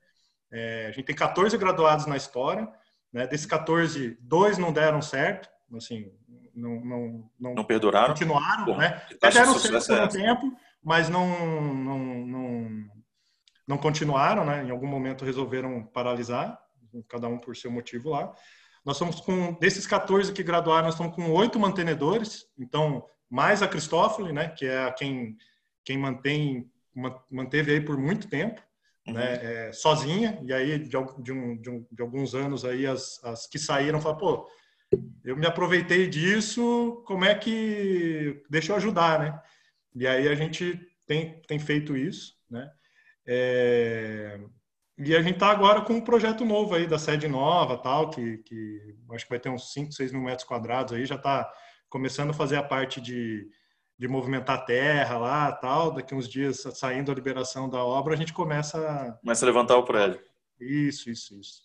[0.52, 2.68] É, a gente tem 14 graduados na história,
[3.14, 3.26] né?
[3.28, 6.12] Desses 14, dois não deram certo, assim,
[6.54, 9.02] não não, não, não perduraram, continuaram, Bom, né?
[9.10, 12.95] Até deram certo por um tempo, mas não não, não
[13.68, 14.64] não continuaram, né?
[14.64, 16.60] Em algum momento resolveram paralisar,
[17.10, 18.34] cada um por seu motivo lá.
[18.86, 23.68] Nós estamos com desses 14 que graduaram, nós estamos com oito mantenedores, então mais a
[23.68, 25.36] Cristófoli, né, que é quem,
[25.84, 26.70] quem mantém,
[27.30, 28.62] manteve aí por muito tempo,
[29.08, 29.14] uhum.
[29.16, 30.98] né, é, sozinha, e aí de, de,
[31.32, 34.50] um, de, um, de, alguns anos aí as, as que saíram falaram, pô,
[35.24, 38.44] eu me aproveitei disso, como é que...
[38.48, 39.42] deixa eu ajudar, né?
[39.96, 42.70] E aí a gente tem, tem feito isso, né?
[43.28, 44.40] É,
[44.98, 48.38] e a gente está agora com um projeto novo aí da sede nova, tal, que,
[48.40, 51.52] que acho que vai ter uns 5, 6 mil metros quadrados aí, já está
[51.90, 53.50] começando a fazer a parte de,
[53.98, 55.92] de movimentar a terra lá tal.
[55.92, 59.18] Daqui uns dias, saindo a liberação da obra, a gente começa.
[59.22, 60.22] Começa a levantar o prédio.
[60.60, 61.65] Isso, isso, isso.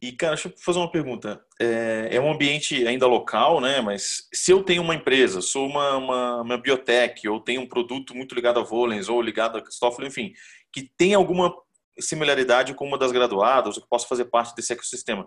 [0.00, 1.40] E, cara, deixa eu fazer uma pergunta.
[1.60, 3.80] É, é, um ambiente ainda local, né?
[3.80, 8.14] Mas se eu tenho uma empresa, sou uma, uma, uma biotech, ou tenho um produto
[8.14, 10.32] muito ligado a Volens, ou ligado a Cristófilo, enfim,
[10.72, 11.54] que tem alguma
[11.98, 15.26] similaridade com uma das graduadas, ou que possa fazer parte desse ecossistema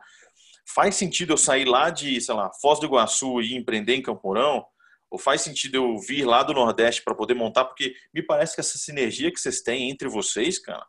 [0.73, 4.65] faz sentido eu sair lá de, sei lá, Foz do Iguaçu e empreender em Camporão?
[5.09, 7.65] Ou faz sentido eu vir lá do Nordeste para poder montar?
[7.65, 10.85] Porque me parece que essa sinergia que vocês têm entre vocês, cara,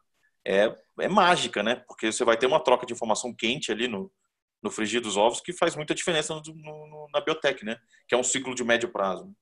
[0.46, 1.76] é, é mágica, né?
[1.86, 4.10] Porque você vai ter uma troca de informação quente ali no,
[4.62, 7.76] no frigir dos ovos que faz muita diferença no, no, na biotech, né?
[8.08, 9.32] Que é um ciclo de médio prazo.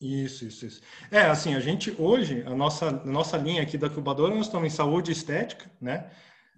[0.00, 0.80] Isso, isso, isso.
[1.10, 4.66] É, assim, a gente hoje, a nossa, a nossa linha aqui da incubadora, nós estamos
[4.66, 6.10] em saúde estética, né?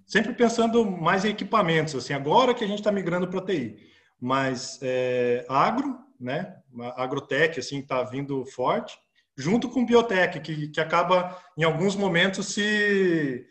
[0.06, 3.76] sempre pensando mais em equipamentos, assim, agora que a gente está migrando para TI,
[4.20, 6.56] mas é, agro, né,
[6.96, 8.96] agrotech, assim, está vindo forte,
[9.36, 13.46] junto com biotech, que, que acaba, em alguns momentos, se,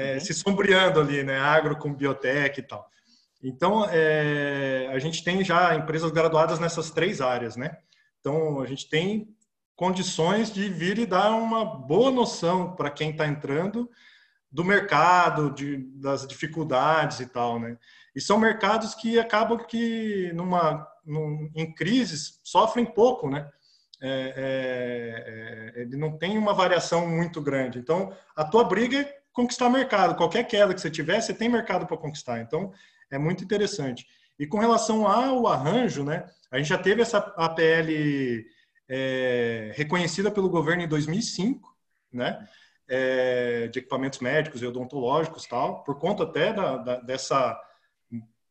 [0.00, 0.20] é, uhum.
[0.20, 2.88] se sombreando ali, né, agro com biotech e tal.
[3.42, 7.78] Então, é, a gente tem já empresas graduadas nessas três áreas, né?
[8.20, 9.34] Então, a gente tem
[9.74, 13.88] condições de vir e dar uma boa noção para quem está entrando
[14.52, 17.78] do mercado, de, das dificuldades e tal, né?
[18.14, 23.48] E são mercados que acabam que numa num, em crises sofrem pouco, né?
[24.02, 27.78] É, é, é, ele não tem uma variação muito grande.
[27.78, 30.16] Então, a tua briga é conquistar mercado.
[30.16, 32.40] Qualquer queda que você tiver, você tem mercado para conquistar.
[32.40, 32.72] Então,
[33.10, 34.06] é muito interessante.
[34.38, 36.26] E com relação ao arranjo, né?
[36.50, 37.90] A gente já teve essa APL
[38.88, 41.76] é, reconhecida pelo governo em 2005,
[42.12, 42.46] né?
[42.90, 47.58] é, de equipamentos médicos e odontológicos tal, por conta até da, da, dessa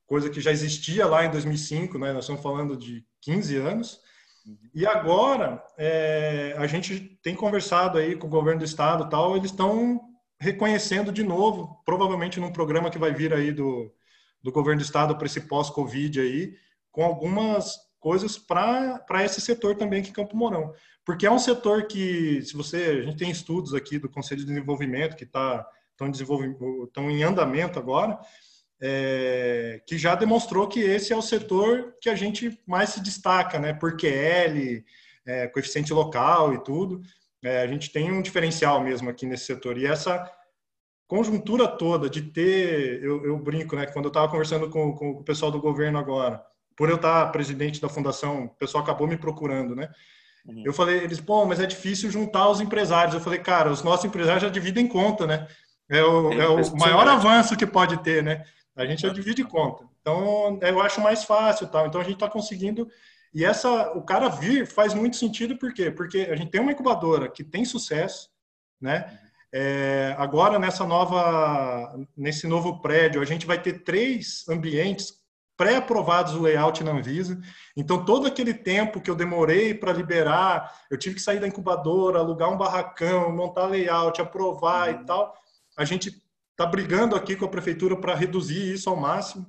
[0.08, 2.14] coisa que já existia lá em 2005, né?
[2.14, 4.02] Nós estamos falando de 15 anos.
[4.74, 9.52] E agora é, a gente tem conversado aí com o governo do estado, tal, eles
[9.52, 10.09] estão
[10.40, 13.94] reconhecendo de novo, provavelmente num programa que vai vir aí do,
[14.42, 16.56] do governo do estado para esse pós-Covid aí,
[16.92, 20.74] com algumas coisas para esse setor também aqui em Campo Mourão.
[21.06, 24.48] Porque é um setor que, se você, a gente tem estudos aqui do Conselho de
[24.48, 25.68] Desenvolvimento que está
[26.02, 28.18] estão em andamento agora,
[28.82, 33.60] é, que já demonstrou que esse é o setor que a gente mais se destaca,
[33.60, 33.74] né?
[33.74, 34.86] Por QL,
[35.26, 37.02] é, coeficiente local e tudo.
[37.44, 39.78] É, a gente tem um diferencial mesmo aqui nesse setor.
[39.78, 40.30] E essa
[41.08, 43.86] conjuntura toda de ter, eu, eu brinco, né?
[43.88, 46.44] Quando eu estava conversando com, com, o pessoal do governo agora,
[46.76, 49.90] por eu estar presidente da fundação, o pessoal acabou me procurando, né?
[50.46, 50.64] Uhum.
[50.66, 53.16] Eu falei, eles, pô, mas é difícil juntar os empresários.
[53.16, 55.48] Eu falei, cara, os nossos empresários já dividem conta, né?
[55.90, 58.46] É o, é o maior avanço que pode ter, né?
[58.76, 59.84] A gente já divide conta.
[60.02, 61.88] Então, eu acho mais fácil tal.
[61.88, 62.88] Então, a gente está conseguindo.
[63.34, 65.92] E essa, o cara vir faz muito sentido, por quê?
[65.92, 68.30] Porque a gente tem uma incubadora que tem sucesso,
[68.82, 69.20] né?
[69.52, 75.20] É, agora, nessa nova, nesse novo prédio, a gente vai ter três ambientes
[75.58, 77.38] pré-aprovados o layout na Anvisa.
[77.76, 82.20] Então, todo aquele tempo que eu demorei para liberar, eu tive que sair da incubadora,
[82.20, 85.02] alugar um barracão, montar layout, aprovar uhum.
[85.02, 85.36] e tal.
[85.78, 89.46] A gente está brigando aqui com a prefeitura para reduzir isso ao máximo,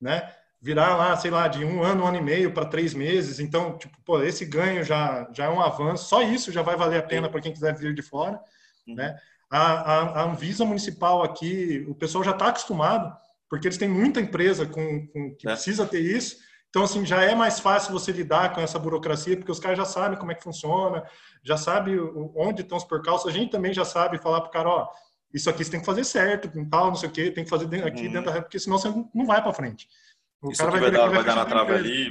[0.00, 0.34] né?
[0.62, 3.40] Virar lá, sei lá, de um ano, um ano e meio para três meses.
[3.40, 6.08] Então, tipo, pô, esse ganho já, já é um avanço.
[6.08, 8.40] Só isso já vai valer a pena para quem quiser vir de fora,
[8.86, 8.94] uhum.
[8.94, 9.18] né?
[9.50, 13.12] A, a, a, Anvisa municipal aqui, o pessoal já está acostumado,
[13.50, 15.52] porque eles têm muita empresa com, com que é.
[15.52, 16.36] precisa ter isso.
[16.70, 19.84] Então, assim, já é mais fácil você lidar com essa burocracia, porque os caras já
[19.84, 21.04] sabem como é que funciona,
[21.42, 21.98] já sabem
[22.34, 23.28] onde estão os percalços.
[23.28, 24.88] A gente também já sabe falar para o cara, ó,
[25.34, 27.66] isso aqui você tem que fazer certo, tal, não sei o quê, tem que fazer
[27.84, 28.12] aqui uhum.
[28.12, 29.88] dentro da porque senão você não vai para frente.
[30.42, 32.08] O isso cara vai, vai, dar, vai, dar na trave ali.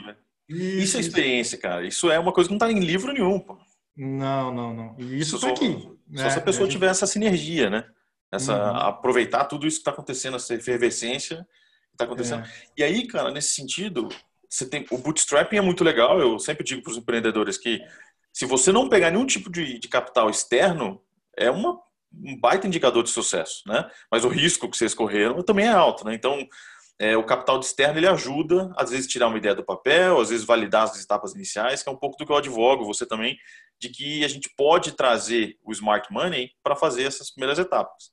[0.48, 1.86] Isso, isso, é experiência, cara.
[1.86, 3.58] Isso é uma coisa que não está em livro nenhum, pô.
[3.96, 4.96] Não, não, não.
[4.98, 5.82] E isso aqui.
[5.82, 6.30] Só né?
[6.30, 6.74] se a pessoa gente...
[6.74, 7.86] tiver essa sinergia, né?
[8.32, 8.78] Essa, uhum.
[8.78, 12.46] Aproveitar tudo isso que está acontecendo, essa efervescência que está acontecendo.
[12.46, 12.52] É.
[12.78, 14.08] E aí, cara, nesse sentido,
[14.50, 16.20] você tem o bootstrapping é muito legal.
[16.20, 17.82] Eu sempre digo para os empreendedores que
[18.32, 21.02] se você não pegar nenhum tipo de, de capital externo,
[21.38, 21.80] é uma
[22.13, 23.89] um baita indicador de sucesso, né?
[24.12, 26.13] Mas o risco que vocês correram também é alto, né?
[26.13, 26.46] Então,
[27.01, 30.45] é, o capital externo ele ajuda, às vezes, tirar uma ideia do papel, às vezes
[30.45, 33.35] validar as etapas iniciais, que é um pouco do que eu advogo, você também,
[33.79, 38.11] de que a gente pode trazer o smart money para fazer essas primeiras etapas.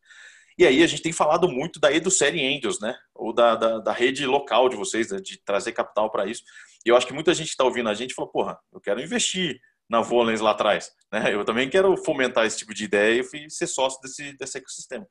[0.56, 2.96] E aí a gente tem falado muito da EduSérie Angels, né?
[3.14, 5.18] Ou da, da, da, rede local de vocês, né?
[5.20, 6.42] de trazer capital para isso.
[6.86, 9.60] E eu acho que muita gente está ouvindo a gente falou, porra, eu quero investir
[9.86, 10.90] na Volens lá atrás.
[11.12, 11.34] Né?
[11.34, 15.06] Eu também quero fomentar esse tipo de ideia e ser sócio desse, desse ecossistema.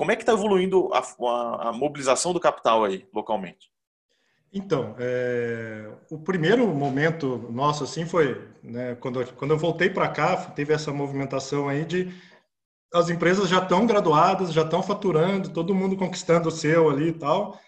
[0.00, 3.70] Como é que está evoluindo a, a, a, mobilização do capital aí, localmente?
[4.50, 10.38] Então, é, o primeiro momento nosso assim foi né, quando, quando eu voltei para cá,
[10.52, 12.10] teve essa movimentação aí de
[12.94, 17.12] as empresas já estão graduadas, já estão faturando, todo mundo conquistando o seu ali e
[17.12, 17.60] tal.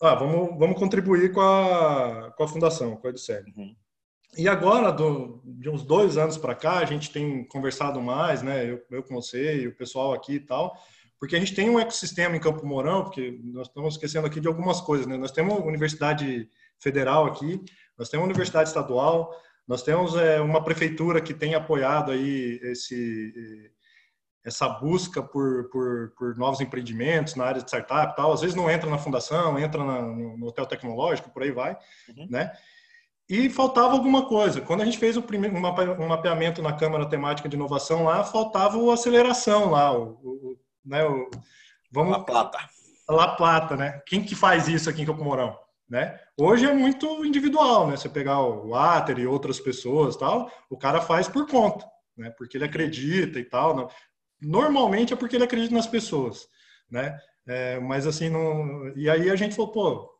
[0.00, 3.52] Ah, vamos, vamos contribuir com a, com a fundação, com a Edicele.
[3.56, 3.74] Uhum.
[4.36, 8.64] E agora, do, de uns dois anos para cá, a gente tem conversado mais, né?
[8.64, 10.72] Eu, eu com você e o pessoal aqui e tal,
[11.24, 14.46] porque a gente tem um ecossistema em Campo Mourão, porque nós estamos esquecendo aqui de
[14.46, 15.16] algumas coisas, né?
[15.16, 16.46] Nós temos Universidade
[16.78, 17.58] Federal aqui,
[17.96, 19.34] nós temos Universidade Estadual,
[19.66, 23.72] nós temos é, uma prefeitura que tem apoiado aí esse
[24.44, 28.30] essa busca por, por, por novos empreendimentos na área de startup e tal.
[28.30, 31.74] Às vezes não entra na fundação, entra na, no hotel tecnológico, por aí vai,
[32.14, 32.26] uhum.
[32.28, 32.52] né?
[33.26, 34.60] E faltava alguma coisa.
[34.60, 38.76] Quando a gente fez o primeiro um mapeamento na Câmara Temática de Inovação lá, faltava
[38.76, 40.53] o aceleração lá, o, o
[40.84, 41.30] né, o,
[41.90, 42.58] vamos La Plata.
[43.08, 44.02] La Plata, né?
[44.06, 46.18] Quem que faz isso aqui em Campo Mourão, né?
[46.36, 47.96] Hoje é muito individual, né?
[47.96, 52.30] Você pegar o Ater e outras pessoas, tal, o cara faz por conta, né?
[52.30, 53.90] Porque ele acredita e tal.
[54.40, 56.46] Normalmente é porque ele acredita nas pessoas,
[56.90, 57.18] né?
[57.46, 58.90] É, mas assim, não...
[58.96, 60.14] e aí a gente falou, pô,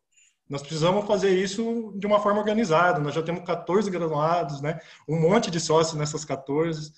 [0.48, 3.00] nós precisamos fazer isso de uma forma organizada.
[3.00, 4.78] Nós já temos 14 graduados, né?
[5.08, 6.92] Um monte de sócios nessas 14.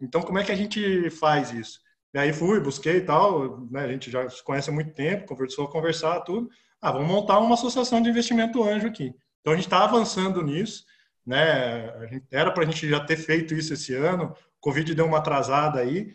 [0.00, 1.80] Então, como é que a gente faz isso?
[2.14, 3.80] E aí fui, busquei e tal, né?
[3.80, 6.48] A gente já se conhece há muito tempo, conversou, conversar, tudo.
[6.80, 9.12] Ah, vamos montar uma associação de investimento anjo aqui.
[9.40, 10.84] Então, a gente está avançando nisso,
[11.26, 12.22] né?
[12.30, 14.26] Era para a gente já ter feito isso esse ano.
[14.26, 16.14] O Covid deu uma atrasada aí.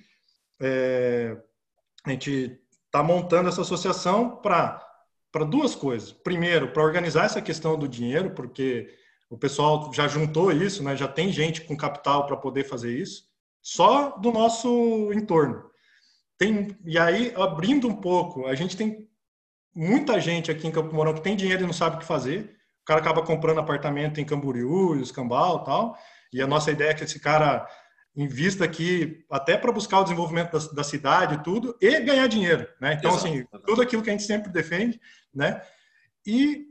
[0.62, 1.38] É,
[2.06, 4.86] a gente está montando essa associação para
[5.32, 6.12] para duas coisas.
[6.12, 8.90] Primeiro, para organizar essa questão do dinheiro, porque
[9.30, 10.96] o pessoal já juntou isso, né?
[10.96, 13.26] já tem gente com capital para poder fazer isso,
[13.62, 15.69] só do nosso entorno.
[16.40, 19.10] Tem, e aí, abrindo um pouco, a gente tem
[19.76, 22.56] muita gente aqui em Campo Mourão que tem dinheiro e não sabe o que fazer.
[22.82, 25.98] o cara acaba comprando apartamento em Camboriú, Escambau tal,
[26.32, 27.68] e a nossa ideia é que esse cara
[28.16, 32.68] invista aqui até para buscar o desenvolvimento da, da, cidade e tudo, e ganhar dinheiro,
[32.82, 32.94] né?
[32.94, 33.28] Então, Exato.
[33.28, 35.00] assim, tudo aquilo que a gente sempre defende,
[35.34, 35.62] né?
[36.26, 36.68] E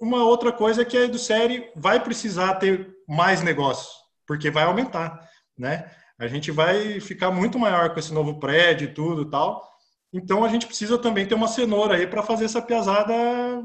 [0.00, 3.90] uma outra coisa é que a EduSérie vai precisar ter mais negócios,
[4.26, 5.90] porque vai aumentar, né?
[6.20, 9.66] A gente vai ficar muito maior com esse novo prédio e tudo tal.
[10.12, 13.14] Então a gente precisa também ter uma cenoura aí para fazer essa piazada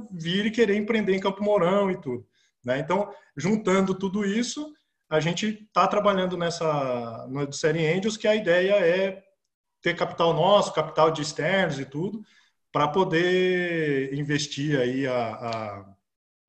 [0.10, 2.26] vir e querer empreender em Campo Mourão e tudo.
[2.64, 2.80] Né?
[2.80, 4.74] Então, juntando tudo isso,
[5.10, 9.22] a gente está trabalhando nessa no Série Angels, que a ideia é
[9.82, 12.24] ter capital nosso, capital de externos e tudo,
[12.72, 15.86] para poder investir aí a, a,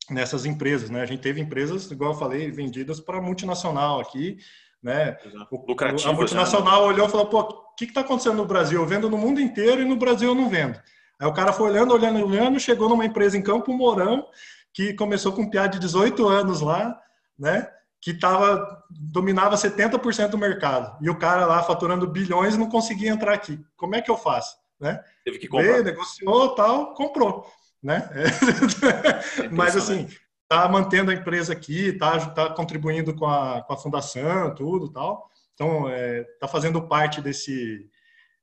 [0.08, 0.88] nessas empresas.
[0.88, 1.00] Né?
[1.02, 4.38] A gente teve empresas, igual eu falei, vendidas para multinacional aqui,
[4.86, 5.16] né?
[5.50, 6.86] O, a multinacional já, né?
[6.86, 8.80] olhou e falou, pô, o que está acontecendo no Brasil?
[8.80, 10.80] Eu vendo no mundo inteiro e no Brasil eu não vendo.
[11.18, 14.24] Aí o cara foi olhando, olhando, olhando, chegou numa empresa em Campo Mourão,
[14.72, 16.96] que começou com um piá de 18 anos lá,
[17.36, 17.68] né?
[18.00, 20.96] Que tava, dominava 70% do mercado.
[21.02, 23.58] E o cara lá faturando bilhões não conseguia entrar aqui.
[23.76, 24.56] Como é que eu faço?
[24.78, 25.02] Né?
[25.24, 25.78] Teve que comprar.
[25.78, 27.44] Vê, negociou tal, comprou.
[27.82, 28.08] Né?
[29.42, 30.06] É Mas assim,
[30.50, 35.28] está mantendo a empresa aqui, está tá contribuindo com a, com a fundação, tudo tal.
[35.54, 37.88] Então, está é, tá fazendo parte desse,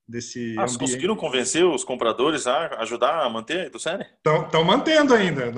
[0.07, 4.05] desse ah, conseguiram convencer os compradores a ajudar a manter do série?
[4.25, 5.51] Estão mantendo ainda.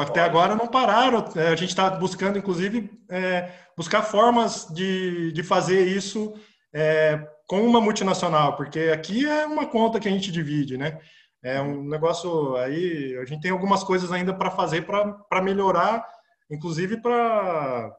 [0.00, 0.24] Até Olha.
[0.24, 1.24] agora não pararam.
[1.36, 6.34] É, a gente está buscando, inclusive, é, buscar formas de, de fazer isso
[6.74, 10.98] é, com uma multinacional, porque aqui é uma conta que a gente divide, né?
[11.42, 16.06] É um negócio aí, a gente tem algumas coisas ainda para fazer para melhorar,
[16.48, 17.96] inclusive para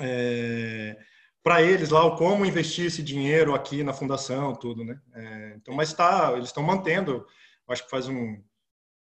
[0.00, 0.98] é,
[1.46, 5.00] para eles lá o como investir esse dinheiro aqui na fundação, tudo, né?
[5.14, 7.24] É, então, mas está, eles estão mantendo.
[7.68, 8.42] Acho que faz um,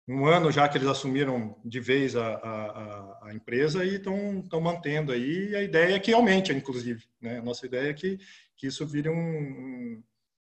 [0.07, 5.13] um ano já que eles assumiram de vez a, a, a empresa e estão mantendo
[5.13, 5.57] aí.
[5.57, 7.39] A ideia é que aumente, inclusive, né?
[7.39, 8.19] A nossa ideia é que,
[8.55, 10.03] que isso vire um,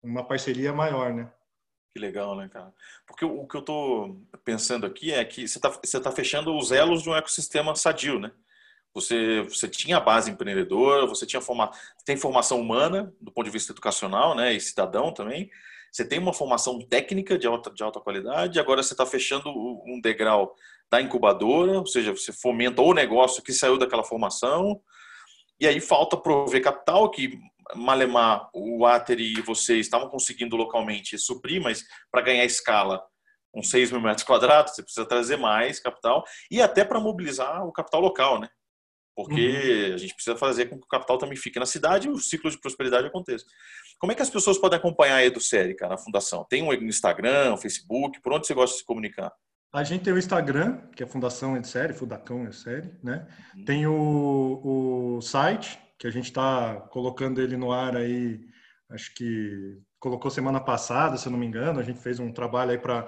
[0.04, 1.32] uma parceria maior, né?
[1.94, 2.74] Que legal, né, cara?
[3.06, 6.72] Porque o, que eu estou pensando aqui é que você está você tá fechando os
[6.72, 8.32] elos de um ecossistema sadio, né?
[8.94, 11.72] Você, você tinha a base empreendedora, você tinha forma,
[12.06, 15.50] tem formação humana do ponto de vista educacional, né, e cidadão também.
[15.92, 18.60] Você tem uma formação técnica de alta, de alta qualidade.
[18.60, 20.56] Agora você está fechando um degrau
[20.90, 24.82] da incubadora, ou seja, você fomenta o negócio que saiu daquela formação.
[25.60, 27.40] E aí falta prover capital, que
[27.76, 33.04] Malemar, o Ater e você estavam conseguindo localmente suprir, mas para ganhar escala,
[33.54, 37.72] uns 6 mil metros quadrados, você precisa trazer mais capital e até para mobilizar o
[37.72, 38.50] capital local, né?
[39.16, 39.94] Porque uhum.
[39.96, 42.50] a gente precisa fazer com que o capital também fique na cidade e o ciclo
[42.50, 43.46] de prosperidade aconteça.
[44.00, 46.46] Como é que as pessoas podem acompanhar a EduSérie, cara, na fundação?
[46.50, 49.30] Tem um Instagram, um Facebook, por onde você gosta de se comunicar?
[49.74, 53.28] A gente tem o Instagram, que é Fundação EduSérie, Fundacão EduSérie, né?
[53.56, 53.66] Uhum.
[53.66, 58.40] Tem o, o site, que a gente está colocando ele no ar aí,
[58.90, 62.72] acho que colocou semana passada, se eu não me engano, a gente fez um trabalho
[62.72, 63.06] aí para,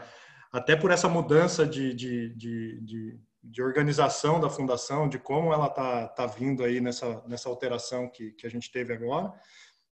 [0.52, 5.68] até por essa mudança de, de, de, de, de organização da fundação, de como ela
[5.68, 9.34] está tá vindo aí nessa, nessa alteração que, que a gente teve agora.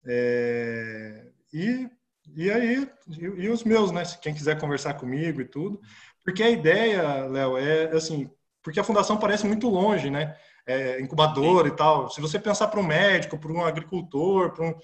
[0.04, 1.88] É, e,
[2.36, 4.02] e aí, e, e, os meus, né?
[4.20, 5.80] Quem quiser conversar comigo e tudo.
[6.22, 8.30] Porque a ideia, Léo, é assim,
[8.62, 10.36] porque a fundação parece muito longe, né?
[10.66, 11.72] É, incubador Sim.
[11.72, 12.10] e tal.
[12.10, 14.74] Se você pensar para um médico, para um agricultor, para um...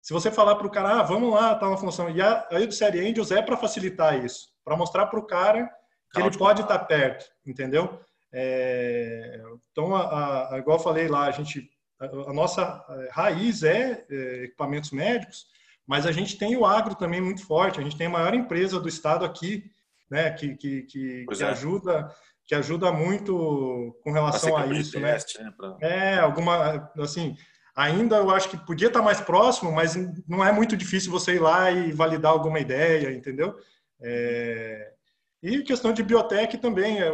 [0.00, 2.10] se você falar para o cara, ah, vamos lá, tá uma função.
[2.10, 5.70] E a, a Série Angels é para facilitar isso, para mostrar para o cara
[6.12, 8.00] que ele pode estar tá perto, entendeu?
[8.32, 11.68] É, então, a, a, igual eu falei lá, a gente,
[12.00, 15.46] a, a nossa é, raiz é, é, equipamentos médicos,
[15.86, 17.80] mas a gente tem o agro também muito forte.
[17.80, 19.70] A gente tem a maior empresa do estado aqui,
[20.08, 21.46] né, que, que, que, que é.
[21.46, 22.12] ajuda
[22.50, 25.12] que ajuda muito com relação a isso, né?
[25.12, 25.54] Teste, né?
[25.56, 25.76] Pra...
[25.80, 27.36] É, alguma, assim,
[27.76, 29.94] ainda eu acho que podia estar mais próximo, mas
[30.26, 33.56] não é muito difícil você ir lá e validar alguma ideia, entendeu?
[34.00, 34.94] É...
[35.40, 37.12] E questão de biotech também, é...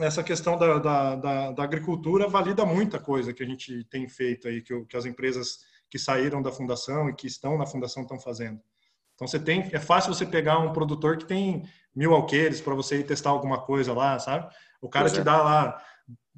[0.00, 4.48] essa questão da, da, da, da, agricultura valida muita coisa que a gente tem feito
[4.48, 5.58] aí, que, que as empresas
[5.90, 8.58] que saíram da fundação e que estão na fundação estão fazendo.
[9.16, 12.98] Então você tem, é fácil você pegar um produtor que tem mil alqueires para você
[12.98, 14.48] ir testar alguma coisa lá, sabe?
[14.80, 15.24] O cara pois te é.
[15.24, 15.82] dá lá,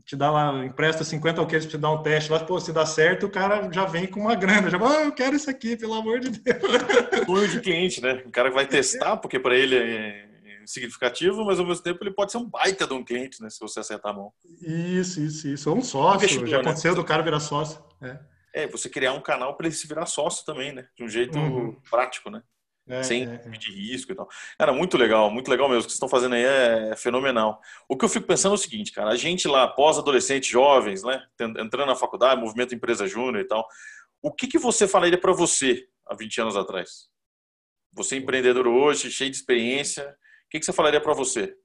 [0.04, 2.84] te dá lá, empresta 50 alqueires para você dar um teste lá, pô, se dá
[2.84, 5.94] certo, o cara já vem com uma grana, já ah, eu quero isso aqui, pelo
[5.94, 6.62] amor de Deus.
[7.26, 8.22] Sonho de cliente, né?
[8.26, 10.32] O cara vai testar, porque para ele é
[10.66, 13.50] significativo, mas ao mesmo tempo ele pode ser um baita de um cliente, né?
[13.50, 14.32] Se você acertar a mão.
[14.60, 15.70] Isso, isso, isso.
[15.70, 16.62] Ou um sócio, já né?
[16.62, 16.96] aconteceu né?
[16.96, 17.82] do cara virar sócio.
[18.00, 18.18] É.
[18.54, 20.86] é, você criar um canal para ele se virar sócio também, né?
[20.96, 21.76] De um jeito uhum.
[21.90, 22.42] prático, né?
[22.88, 23.48] É, sem é, é.
[23.50, 24.28] de risco e tal.
[24.58, 25.82] Cara, muito legal, muito legal mesmo.
[25.82, 27.60] O que vocês estão fazendo aí é, é, fenomenal.
[27.88, 31.22] O que eu fico pensando é o seguinte, cara, a gente lá, pós-adolescente, jovens, né,
[31.40, 33.66] entrando na faculdade, movimento empresa júnior e tal,
[34.20, 37.08] o que, que você falaria para você há 20 anos atrás?
[37.92, 40.04] Você empreendedor hoje, cheio de experiência,
[40.46, 41.56] o que, que você falaria para você?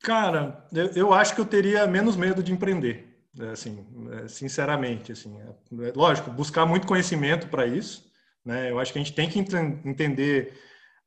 [0.00, 3.12] Cara, eu, eu acho que eu teria menos medo de empreender
[3.50, 3.86] assim,
[4.28, 5.38] sinceramente, assim,
[5.94, 8.11] lógico, buscar muito conhecimento para isso,
[8.44, 8.70] né?
[8.70, 10.52] Eu acho que a gente tem que entender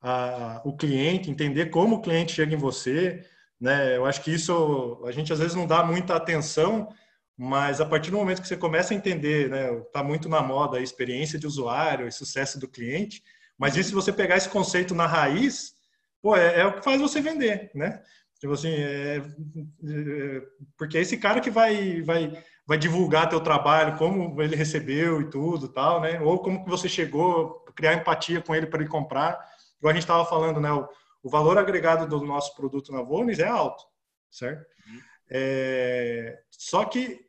[0.01, 3.25] a, o cliente, entender como o cliente chega em você.
[3.59, 3.97] Né?
[3.97, 6.89] Eu acho que isso a gente às vezes não dá muita atenção,
[7.37, 10.77] mas a partir do momento que você começa a entender, né, tá muito na moda
[10.77, 13.23] a experiência de usuário, e sucesso do cliente,
[13.57, 15.73] mas isso se você pegar esse conceito na raiz,
[16.21, 18.01] pô, é, é o que faz você vender, né?
[18.39, 20.41] Tipo assim, é, é,
[20.77, 25.29] porque é esse cara que vai, vai vai divulgar teu trabalho, como ele recebeu e
[25.29, 26.19] tudo, tal, né?
[26.21, 29.39] Ou como que você chegou, criar empatia com ele para ele comprar.
[29.77, 30.71] Igual a gente estava falando, né?
[30.71, 30.87] O,
[31.23, 33.83] o, valor agregado do nosso produto na Vonis é alto,
[34.31, 34.65] certo?
[34.87, 34.99] Uhum.
[35.29, 37.19] É, só que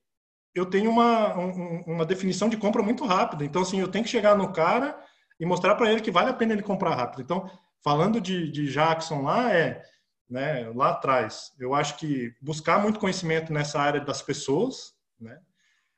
[0.55, 3.45] eu tenho uma, um, uma definição de compra muito rápida.
[3.45, 4.99] Então, assim, eu tenho que chegar no cara
[5.39, 7.20] e mostrar para ele que vale a pena ele comprar rápido.
[7.20, 7.51] Então,
[7.84, 9.82] falando de, de Jackson lá, é
[10.28, 15.38] né, lá atrás, eu acho que buscar muito conhecimento nessa área das pessoas, né?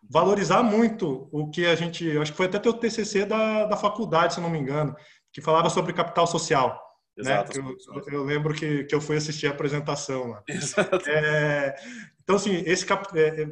[0.08, 4.34] Valorizar muito o que a gente, acho que foi até teu TCC da, da faculdade,
[4.34, 4.94] se não me engano,
[5.32, 6.80] que falava sobre capital social.
[7.16, 7.32] Né?
[7.32, 7.74] Exato, né?
[7.88, 10.42] eu, eu, lembro que, que eu fui assistir a apresentação lá.
[11.08, 11.74] É,
[12.22, 13.48] então, assim, esse é, é,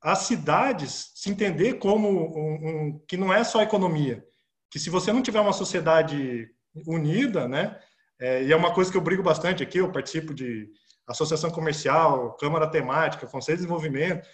[0.00, 4.24] as cidades se entender como um, um, que não é só economia,
[4.70, 6.48] que se você não tiver uma sociedade
[6.86, 7.78] unida, né?
[8.20, 10.68] É, e é uma coisa que eu brigo bastante aqui, eu participo de
[11.06, 14.26] associação comercial, câmara temática, conselho de desenvolvimento.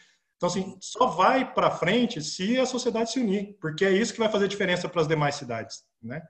[0.44, 4.18] Então, assim, só vai para frente se a sociedade se unir, porque é isso que
[4.18, 6.20] vai fazer diferença para as demais cidades, né?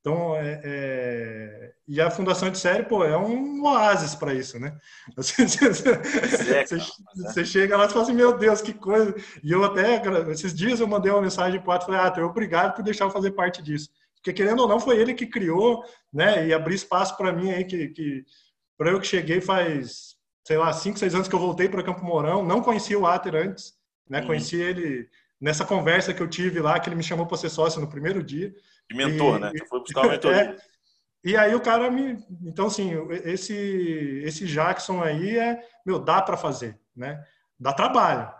[0.00, 1.72] Então, é, é...
[1.88, 4.78] e a Fundação de Série, pô, é um oásis para isso, né?
[5.16, 6.78] Você, você, é, você,
[7.16, 9.12] você, chega lá e fala assim, meu Deus, que coisa.
[9.42, 10.00] E eu até,
[10.30, 13.06] esses dias eu mandei uma mensagem para o Ato, falei, ah, eu obrigado por deixar
[13.06, 13.88] eu fazer parte disso.
[14.16, 16.46] Porque, querendo ou não, foi ele que criou, né?
[16.46, 18.24] E abriu espaço para mim aí, que, que
[18.76, 20.13] para eu que cheguei faz
[20.44, 23.34] sei lá, cinco, seis anos que eu voltei para Campo Mourão, não conhecia o Ater
[23.34, 23.74] antes,
[24.08, 24.20] né?
[24.20, 24.26] Uhum.
[24.26, 25.08] Conheci ele
[25.40, 28.22] nessa conversa que eu tive lá, que ele me chamou para ser sócio no primeiro
[28.22, 28.54] dia.
[28.90, 29.52] De mentor, e, né?
[29.56, 30.56] Tu foi buscar uma mentoria.
[31.26, 32.92] É, e aí o cara me, então assim,
[33.24, 33.54] esse
[34.26, 37.24] esse Jackson aí é, meu, dá para fazer, né?
[37.58, 38.30] Dá trabalho.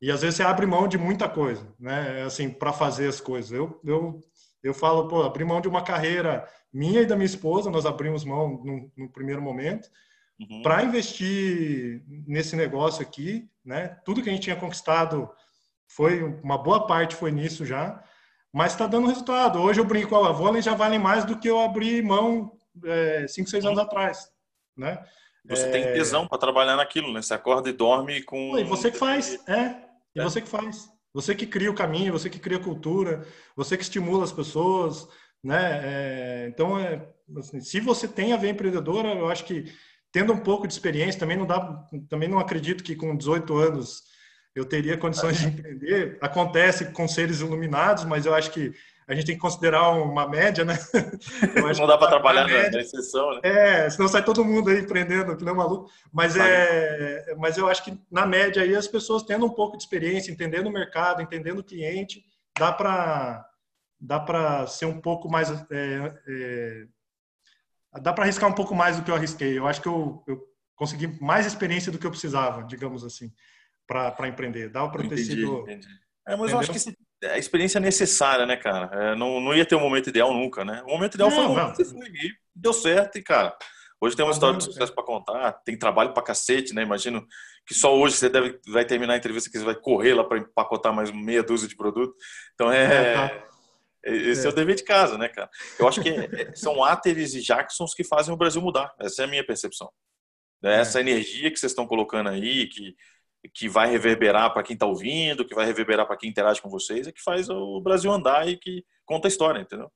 [0.00, 2.22] E às vezes você abre mão de muita coisa, né?
[2.22, 3.52] Assim, para fazer as coisas.
[3.52, 4.20] Eu eu
[4.62, 8.24] eu falo, pô, abri mão de uma carreira minha e da minha esposa, nós abrimos
[8.24, 9.90] mão no, no primeiro momento
[10.40, 10.62] uhum.
[10.62, 13.98] para investir nesse negócio aqui, né?
[14.04, 15.30] Tudo que a gente tinha conquistado
[15.88, 18.02] foi uma boa parte foi nisso já,
[18.52, 19.60] mas está dando resultado.
[19.60, 22.52] Hoje eu brinco, a vôlei já vale mais do que eu abri mão
[22.84, 23.84] é, cinco, seis anos uhum.
[23.84, 24.30] atrás,
[24.76, 25.04] né?
[25.44, 25.70] Você é...
[25.70, 27.22] tem tesão para trabalhar naquilo, né?
[27.22, 28.58] Você acorda e dorme com.
[28.58, 29.76] E você que faz, é.
[30.14, 30.22] E é.
[30.22, 30.88] você que faz.
[31.12, 33.26] Você que cria o caminho, você que cria a cultura,
[33.56, 35.08] você que estimula as pessoas,
[35.42, 35.80] né?
[35.82, 37.04] É, então, é,
[37.36, 39.72] assim, se você tem a ver empreendedora, eu acho que
[40.12, 44.02] tendo um pouco de experiência, também não dá, também não acredito que com 18 anos
[44.54, 46.18] eu teria condições de empreender.
[46.20, 48.72] Acontece com seres iluminados, mas eu acho que
[49.06, 50.78] a gente tem que considerar uma média, né?
[51.78, 53.40] não dá para trabalhar média, na exceção, né?
[53.42, 55.90] É, senão sai todo mundo aí empreendendo, que não é maluco.
[56.12, 59.82] Mas, é, mas eu acho que na média aí as pessoas tendo um pouco de
[59.82, 62.24] experiência, entendendo o mercado, entendendo o cliente,
[62.56, 63.44] dá para
[64.00, 66.86] dá para ser um pouco mais é, é,
[67.98, 69.58] dá para arriscar um pouco mais do que eu arrisquei.
[69.58, 70.40] Eu acho que eu, eu
[70.76, 73.32] consegui mais experiência do que eu precisava, digamos assim,
[73.86, 74.68] para empreender.
[74.68, 75.62] Dava para ter sido.
[75.62, 75.88] Entendi.
[76.26, 76.54] É, mas Entendeu?
[76.54, 78.90] eu acho que a experiência é necessária, né, cara?
[78.92, 80.82] É, não, não ia ter um momento ideal nunca, né?
[80.86, 83.56] O momento ideal não, foi o momento que você foi e deu certo, e, cara.
[84.02, 86.82] Hoje tem uma história de sucesso para contar, tem trabalho para cacete, né?
[86.82, 87.26] Imagino
[87.66, 90.38] que só hoje você deve, vai terminar a entrevista que você vai correr lá para
[90.38, 92.14] empacotar mais meia dúzia de produto.
[92.54, 93.46] Então é, é tá.
[94.02, 94.46] Esse é.
[94.46, 94.52] é.
[94.52, 95.50] o dever de casa, né, cara?
[95.78, 98.94] Eu acho que é, são Áteres e Jacksons que fazem o Brasil mudar.
[98.98, 99.90] Essa é a minha percepção.
[100.62, 100.80] É.
[100.80, 102.96] Essa energia que vocês estão colocando aí, que,
[103.54, 107.06] que vai reverberar para quem está ouvindo, que vai reverberar para quem interage com vocês,
[107.06, 109.90] é que faz o Brasil andar e que conta a história, entendeu?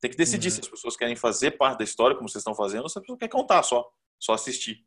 [0.00, 0.54] Tem que decidir uhum.
[0.54, 3.02] se as pessoas querem fazer parte da história, como vocês estão fazendo, ou se a
[3.02, 3.86] pessoa quer contar só,
[4.18, 4.84] só assistir.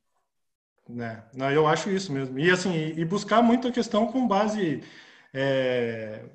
[1.00, 2.38] É, não, eu acho isso mesmo.
[2.38, 4.84] E assim, e buscar muito a questão com base
[5.34, 6.26] é,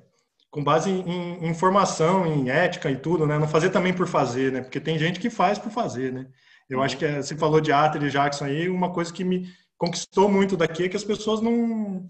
[0.49, 3.37] com base em, informação, em ética e tudo, né?
[3.37, 4.61] Não fazer também por fazer, né?
[4.61, 6.27] Porque tem gente que faz por fazer, né?
[6.69, 6.83] Eu uhum.
[6.83, 9.47] acho que é, você falou de Ater e Jackson aí, uma coisa que me
[9.77, 12.07] conquistou muito daqui é que as pessoas não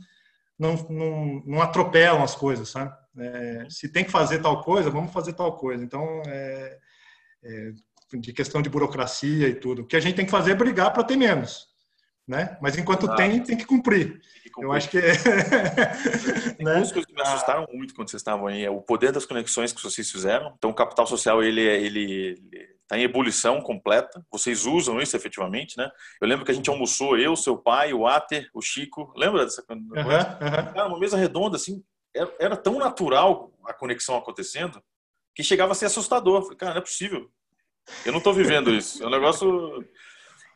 [0.58, 2.94] não, não, não atropelam as coisas, sabe?
[3.18, 5.84] É, se tem que fazer tal coisa, vamos fazer tal coisa.
[5.84, 6.78] Então, é,
[7.44, 7.72] é,
[8.20, 9.84] de questão de burocracia e tudo.
[9.84, 11.69] O que a gente tem que fazer é brigar para ter menos.
[12.30, 12.56] Né?
[12.62, 14.22] Mas enquanto tem, tem que cumprir.
[14.22, 14.70] Tem que cumprir.
[14.70, 15.00] Eu acho que.
[15.00, 15.14] É...
[16.64, 16.76] né?
[16.76, 19.74] Duas coisas que me assustaram muito quando vocês estavam aí é o poder das conexões
[19.74, 20.54] que vocês fizeram.
[20.56, 22.40] Então, o capital social ele, ele
[22.84, 24.24] está em ebulição completa.
[24.32, 25.90] Vocês usam isso efetivamente, né?
[26.22, 29.12] Eu lembro que a gente almoçou, eu, seu pai, o Ater, o Chico.
[29.18, 29.82] Lembra dessa coisa?
[29.82, 30.74] Uhum, uhum.
[30.74, 31.84] Cara, uma mesa redonda, assim,
[32.16, 34.80] era, era, tão natural a conexão acontecendo
[35.34, 36.44] que chegava a ser assustador.
[36.44, 37.28] Falei, cara, não é possível.
[38.06, 39.04] Eu não estou vivendo isso.
[39.04, 39.84] É um negócio.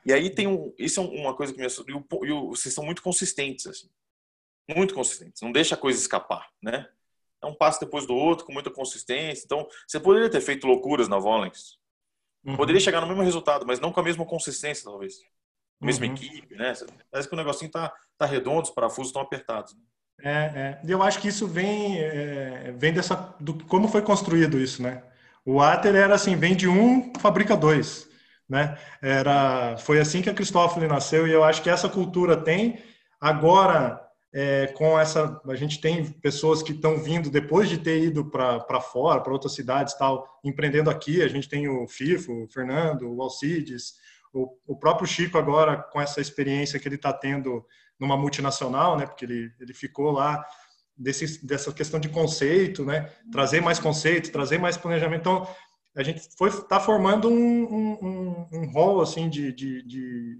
[0.06, 0.74] E aí tem um.
[0.78, 1.92] Isso é uma coisa que me assusta.
[1.92, 3.90] E, o, vocês são muito consistentes, assim.
[4.68, 5.42] Muito consistentes.
[5.42, 6.88] Não deixa a coisa escapar, né?
[7.42, 9.44] É um passo depois do outro, com muita consistência.
[9.44, 11.78] Então, você poderia ter feito loucuras na Volens.
[12.46, 12.56] Uhum.
[12.56, 15.22] Poderia chegar no mesmo resultado, mas não com a mesma consistência, talvez.
[15.82, 16.14] Mesma uhum.
[16.14, 16.74] equipe, né?
[17.12, 19.74] Parece que o negocinho tá, tá redondo, os parafusos estão apertados.
[19.74, 19.82] Né?
[20.24, 20.82] É, é.
[20.86, 23.36] E eu acho que isso vem, é, vem dessa.
[23.40, 25.04] Do, como foi construído isso, né?
[25.46, 28.10] O Ater era assim: vende um, fabrica dois.
[28.54, 28.78] Né?
[29.02, 32.78] Era, foi assim que a Cristófoli nasceu e eu acho que essa cultura tem.
[33.20, 34.00] Agora,
[34.32, 38.80] é, com essa, a gente tem pessoas que estão vindo depois de ter ido para
[38.80, 41.24] fora, para outras cidades, tal, empreendendo aqui.
[41.24, 43.96] A gente tem o FIFO, o Fernando, o Alcides,
[44.32, 47.66] o, o próprio Chico agora com essa experiência que ele está tendo
[48.00, 49.08] numa multinacional, né?
[49.08, 50.46] Porque ele, ele ficou lá
[50.96, 53.10] desse, dessa questão de conceito, né?
[53.32, 55.22] Trazer mais conceito, trazer mais planejamento.
[55.22, 55.48] Então,
[55.96, 60.40] a gente foi tá formando um, um, um, rol assim de, de, de,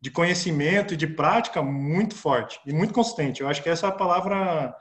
[0.00, 3.42] de, conhecimento e de prática muito forte e muito consistente.
[3.42, 4.74] Eu acho que essa é a palavra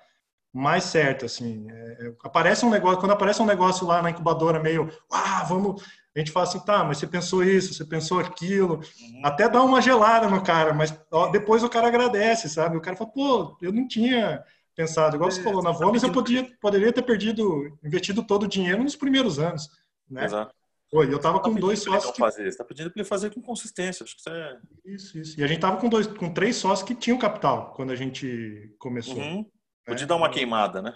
[0.53, 1.69] mais certa assim.
[1.69, 5.83] É, é, aparece um negócio quando aparece um negócio lá na incubadora meio, ah, vamos
[6.15, 9.21] a gente fala assim, tá, mas você pensou isso, você pensou aquilo, uhum.
[9.21, 10.97] até dá uma gelada no cara, mas
[11.33, 12.77] depois o cara agradece, sabe?
[12.77, 14.41] O cara fala, pô, eu não tinha
[14.73, 18.47] pensado, igual é, você falou, na Vomes eu podia, poderia ter perdido, investido todo o
[18.47, 19.69] dinheiro nos primeiros anos.
[20.09, 20.25] Né?
[20.25, 20.53] Exato.
[20.91, 22.11] Eu tava com tá dois sócios.
[22.11, 22.19] Que...
[22.19, 22.49] Fazer.
[22.49, 24.03] Você tá pedindo para ele fazer com consistência.
[24.03, 24.59] Acho que isso é.
[24.85, 25.39] Isso, isso.
[25.39, 28.73] E a gente tava com, dois, com três sócios que tinham capital quando a gente
[28.79, 29.17] começou.
[29.17, 29.37] Uhum.
[29.39, 29.45] Né?
[29.85, 30.93] Podia dar uma queimada, né?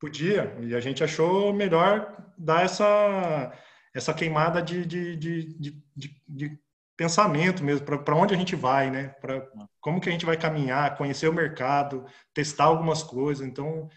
[0.00, 0.56] Podia.
[0.60, 3.52] E a gente achou melhor dar essa,
[3.94, 6.58] essa queimada de, de, de, de, de,
[6.96, 9.08] pensamento mesmo, para onde a gente vai, né?
[9.20, 9.66] Para uhum.
[9.80, 12.04] como que a gente vai caminhar, conhecer o mercado,
[12.34, 13.46] testar algumas coisas.
[13.46, 13.88] Então,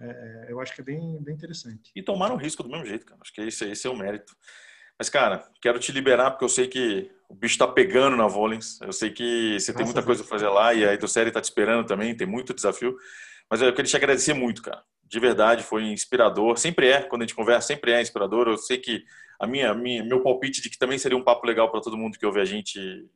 [0.00, 1.90] é, é, eu acho que é bem, bem interessante.
[1.94, 3.20] E tomaram risco do mesmo jeito, cara.
[3.20, 4.34] Acho que esse, esse é o mérito.
[4.98, 8.80] Mas, cara, quero te liberar porque eu sei que o bicho está pegando na Volens.
[8.80, 11.44] Eu sei que você tem muita coisa para fazer lá e a Edocérie está te
[11.44, 12.96] esperando também, tem muito desafio.
[13.50, 14.82] Mas eu queria te agradecer muito, cara.
[15.04, 16.56] De verdade, foi inspirador.
[16.58, 18.48] Sempre é, quando a gente conversa, sempre é inspirador.
[18.48, 19.04] Eu sei que
[19.38, 22.18] a minha, minha meu palpite de que também seria um papo legal para todo mundo
[22.18, 23.08] que ouve a gente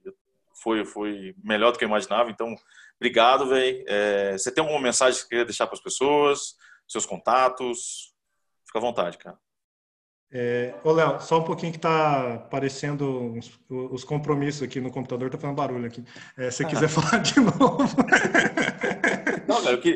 [0.63, 2.31] foi, foi melhor do que eu imaginava.
[2.31, 2.55] Então,
[2.97, 3.85] obrigado, velho.
[3.89, 6.55] É, você tem alguma mensagem que você queria deixar para as pessoas?
[6.89, 8.13] Seus contatos.
[8.67, 9.39] Fica à vontade, cara.
[10.35, 15.29] É, ô, Léo, só um pouquinho que tá aparecendo os, os, compromissos aqui no computador,
[15.29, 16.03] tá fazendo barulho aqui.
[16.39, 17.85] É, se você quiser falar de novo.
[19.47, 19.95] Não, cara, eu que...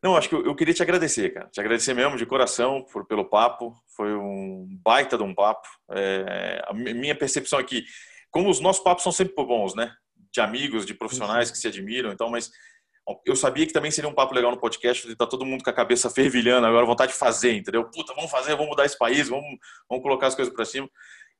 [0.00, 1.48] Não, acho que eu, eu, queria te agradecer, cara.
[1.48, 3.74] Te agradecer mesmo de coração por, pelo papo.
[3.96, 5.66] Foi um baita de um papo.
[5.90, 7.84] É, a minha percepção aqui,
[8.30, 9.92] como os nossos papos são sempre bons, né?
[10.32, 12.50] De amigos, de profissionais que se admiram, então, mas
[13.26, 15.70] eu sabia que também seria um papo legal no podcast, de tá todo mundo com
[15.70, 17.84] a cabeça fervilhando, agora vontade de fazer, entendeu?
[17.84, 20.88] Puta, vamos fazer, vamos mudar esse país, vamos, vamos colocar as coisas para cima.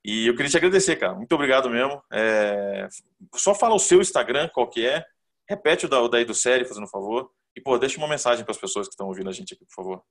[0.05, 1.15] E eu queria te agradecer, cara.
[1.15, 2.03] Muito obrigado mesmo.
[2.13, 2.89] É...
[3.35, 5.05] Só fala o seu Instagram, qual que é.
[5.49, 7.31] Repete o da, do série, fazendo um favor.
[7.55, 9.75] E, pô, deixa uma mensagem para as pessoas que estão ouvindo a gente aqui, por
[9.75, 10.03] favor.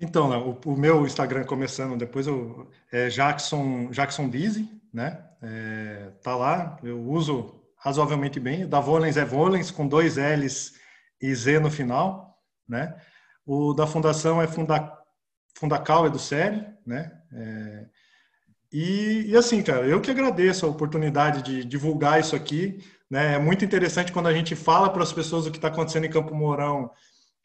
[0.00, 5.24] Então, o, o, meu Instagram começando, depois eu é Jackson Jackson Dizzy, né?
[5.42, 6.78] É, tá lá.
[6.82, 8.64] Eu uso razoavelmente bem.
[8.64, 10.74] O da Volens é Volens, com dois L's
[11.20, 12.94] e Z no final, né?
[13.44, 14.92] O da Fundação é Funda,
[15.58, 17.10] Fundacal, é do Série, né?
[17.32, 17.86] É,
[18.72, 22.78] e, e, assim, cara, eu que agradeço a oportunidade de divulgar isso aqui,
[23.10, 23.34] né?
[23.34, 26.10] É muito interessante quando a gente fala para as pessoas o que está acontecendo em
[26.10, 26.90] Campo Mourão,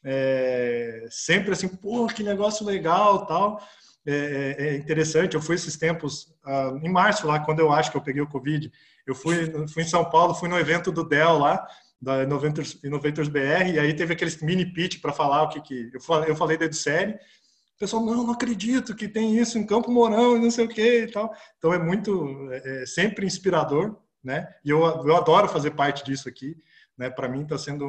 [0.03, 3.59] é, sempre assim, pô, que negócio legal, tal.
[4.05, 5.33] É, é, é interessante.
[5.33, 8.27] Eu fui esses tempos, uh, em março, lá, quando eu acho que eu peguei o
[8.27, 8.71] Covid,
[9.06, 11.66] eu fui, fui em São Paulo, fui no evento do Dell lá,
[12.01, 15.91] da Innovators, Innovators BR, e aí teve aqueles mini pitch para falar o que, que
[15.93, 17.14] eu falei, eu falei da série.
[17.14, 20.70] O pessoal, não, não acredito que tem isso em Campo Mourão e não sei o
[20.70, 21.34] que e tal.
[21.58, 24.47] Então é muito, é, é sempre inspirador, né?
[24.64, 26.56] E eu, eu adoro fazer parte disso aqui,
[26.97, 27.10] né?
[27.10, 27.86] Para mim está sendo.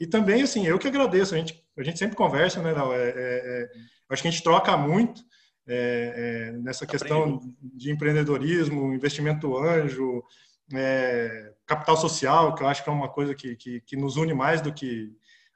[0.00, 2.72] E também, assim, eu que agradeço, a gente, a gente sempre conversa, né?
[2.72, 3.70] Não, é, é, é,
[4.08, 5.22] acho que a gente troca muito
[5.66, 10.24] é, é, nessa questão de empreendedorismo, investimento anjo,
[10.72, 14.34] é, capital social, que eu acho que é uma coisa que, que, que, nos une
[14.34, 15.12] mais do que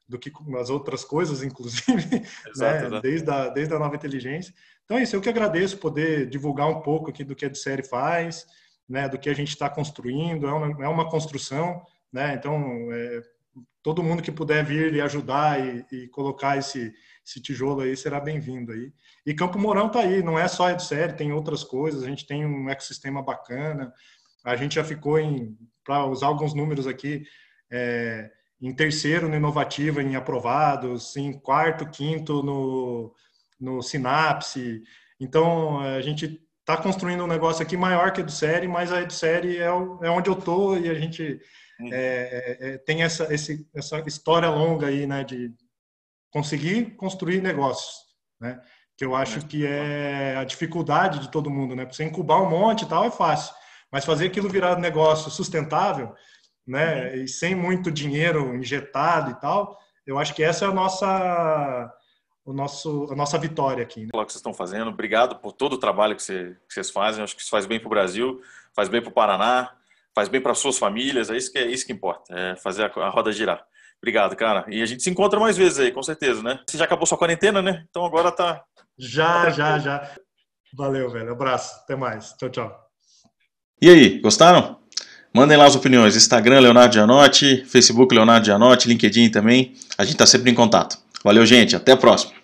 [0.07, 0.31] do que
[0.61, 1.83] as outras coisas, inclusive,
[2.47, 3.01] exato, né?
[3.01, 4.55] desde, a, desde a nova inteligência.
[4.85, 7.83] Então é isso, eu que agradeço poder divulgar um pouco aqui do que a série
[7.83, 8.47] faz,
[8.87, 11.83] né, do que a gente está construindo, é uma, é uma construção,
[12.13, 13.23] né, então é,
[13.83, 16.93] todo mundo que puder vir e ajudar e, e colocar esse,
[17.25, 18.93] esse tijolo aí será bem-vindo aí.
[19.25, 22.27] E Campo Mourão tá aí, não é só a série, tem outras coisas, a gente
[22.27, 23.93] tem um ecossistema bacana,
[24.45, 27.25] a gente já ficou em, para usar alguns números aqui,
[27.70, 33.14] é, em terceiro no Inovativa, em aprovados, em quarto, quinto no,
[33.59, 34.83] no Sinapse.
[35.18, 39.59] Então, a gente está construindo um negócio aqui maior que a EduSérie, mas a EduSérie
[39.59, 41.41] é, o, é onde eu tô e a gente
[41.81, 45.53] é, é, é, tem essa, esse, essa história longa aí, né, de
[46.35, 47.95] conseguir construir negócios,
[48.41, 48.61] né,
[48.99, 52.82] que eu acho que é a dificuldade de todo mundo, né, você incubar um monte
[52.82, 53.55] e tal é fácil,
[53.91, 56.12] mas fazer aquilo virar negócio sustentável,
[56.66, 57.22] né, uhum.
[57.22, 61.95] e sem muito dinheiro injetado e tal, eu acho que essa é a nossa
[62.45, 64.03] o nosso, a nossa vitória aqui.
[64.03, 64.11] Né?
[64.12, 67.24] O que vocês estão fazendo, obrigado por todo o trabalho que, você, que vocês fazem.
[67.24, 68.43] acho que isso faz bem para o Brasil,
[68.74, 69.74] faz bem para o Paraná,
[70.14, 71.30] faz bem para suas famílias.
[71.30, 73.66] É isso que é isso que importa, é fazer a, a, roda girar.
[74.05, 74.67] Obrigado, cara.
[74.69, 76.61] E a gente se encontra mais vezes aí, com certeza, né?
[76.69, 77.87] Você já acabou sua quarentena, né?
[77.89, 78.63] Então agora tá.
[78.99, 80.11] Já, tá já, já.
[80.77, 81.33] Valeu, velho.
[81.33, 81.75] Abraço.
[81.83, 82.35] Até mais.
[82.35, 82.79] Tchau, tchau.
[83.81, 84.79] E aí, gostaram?
[85.33, 86.17] Mandem lá as opiniões.
[86.17, 89.73] Instagram, Leonardo Gianotti, Facebook, Leonardo Gianotti, LinkedIn também.
[89.97, 90.99] A gente está sempre em contato.
[91.25, 91.75] Valeu, gente.
[91.75, 92.35] Até a próxima.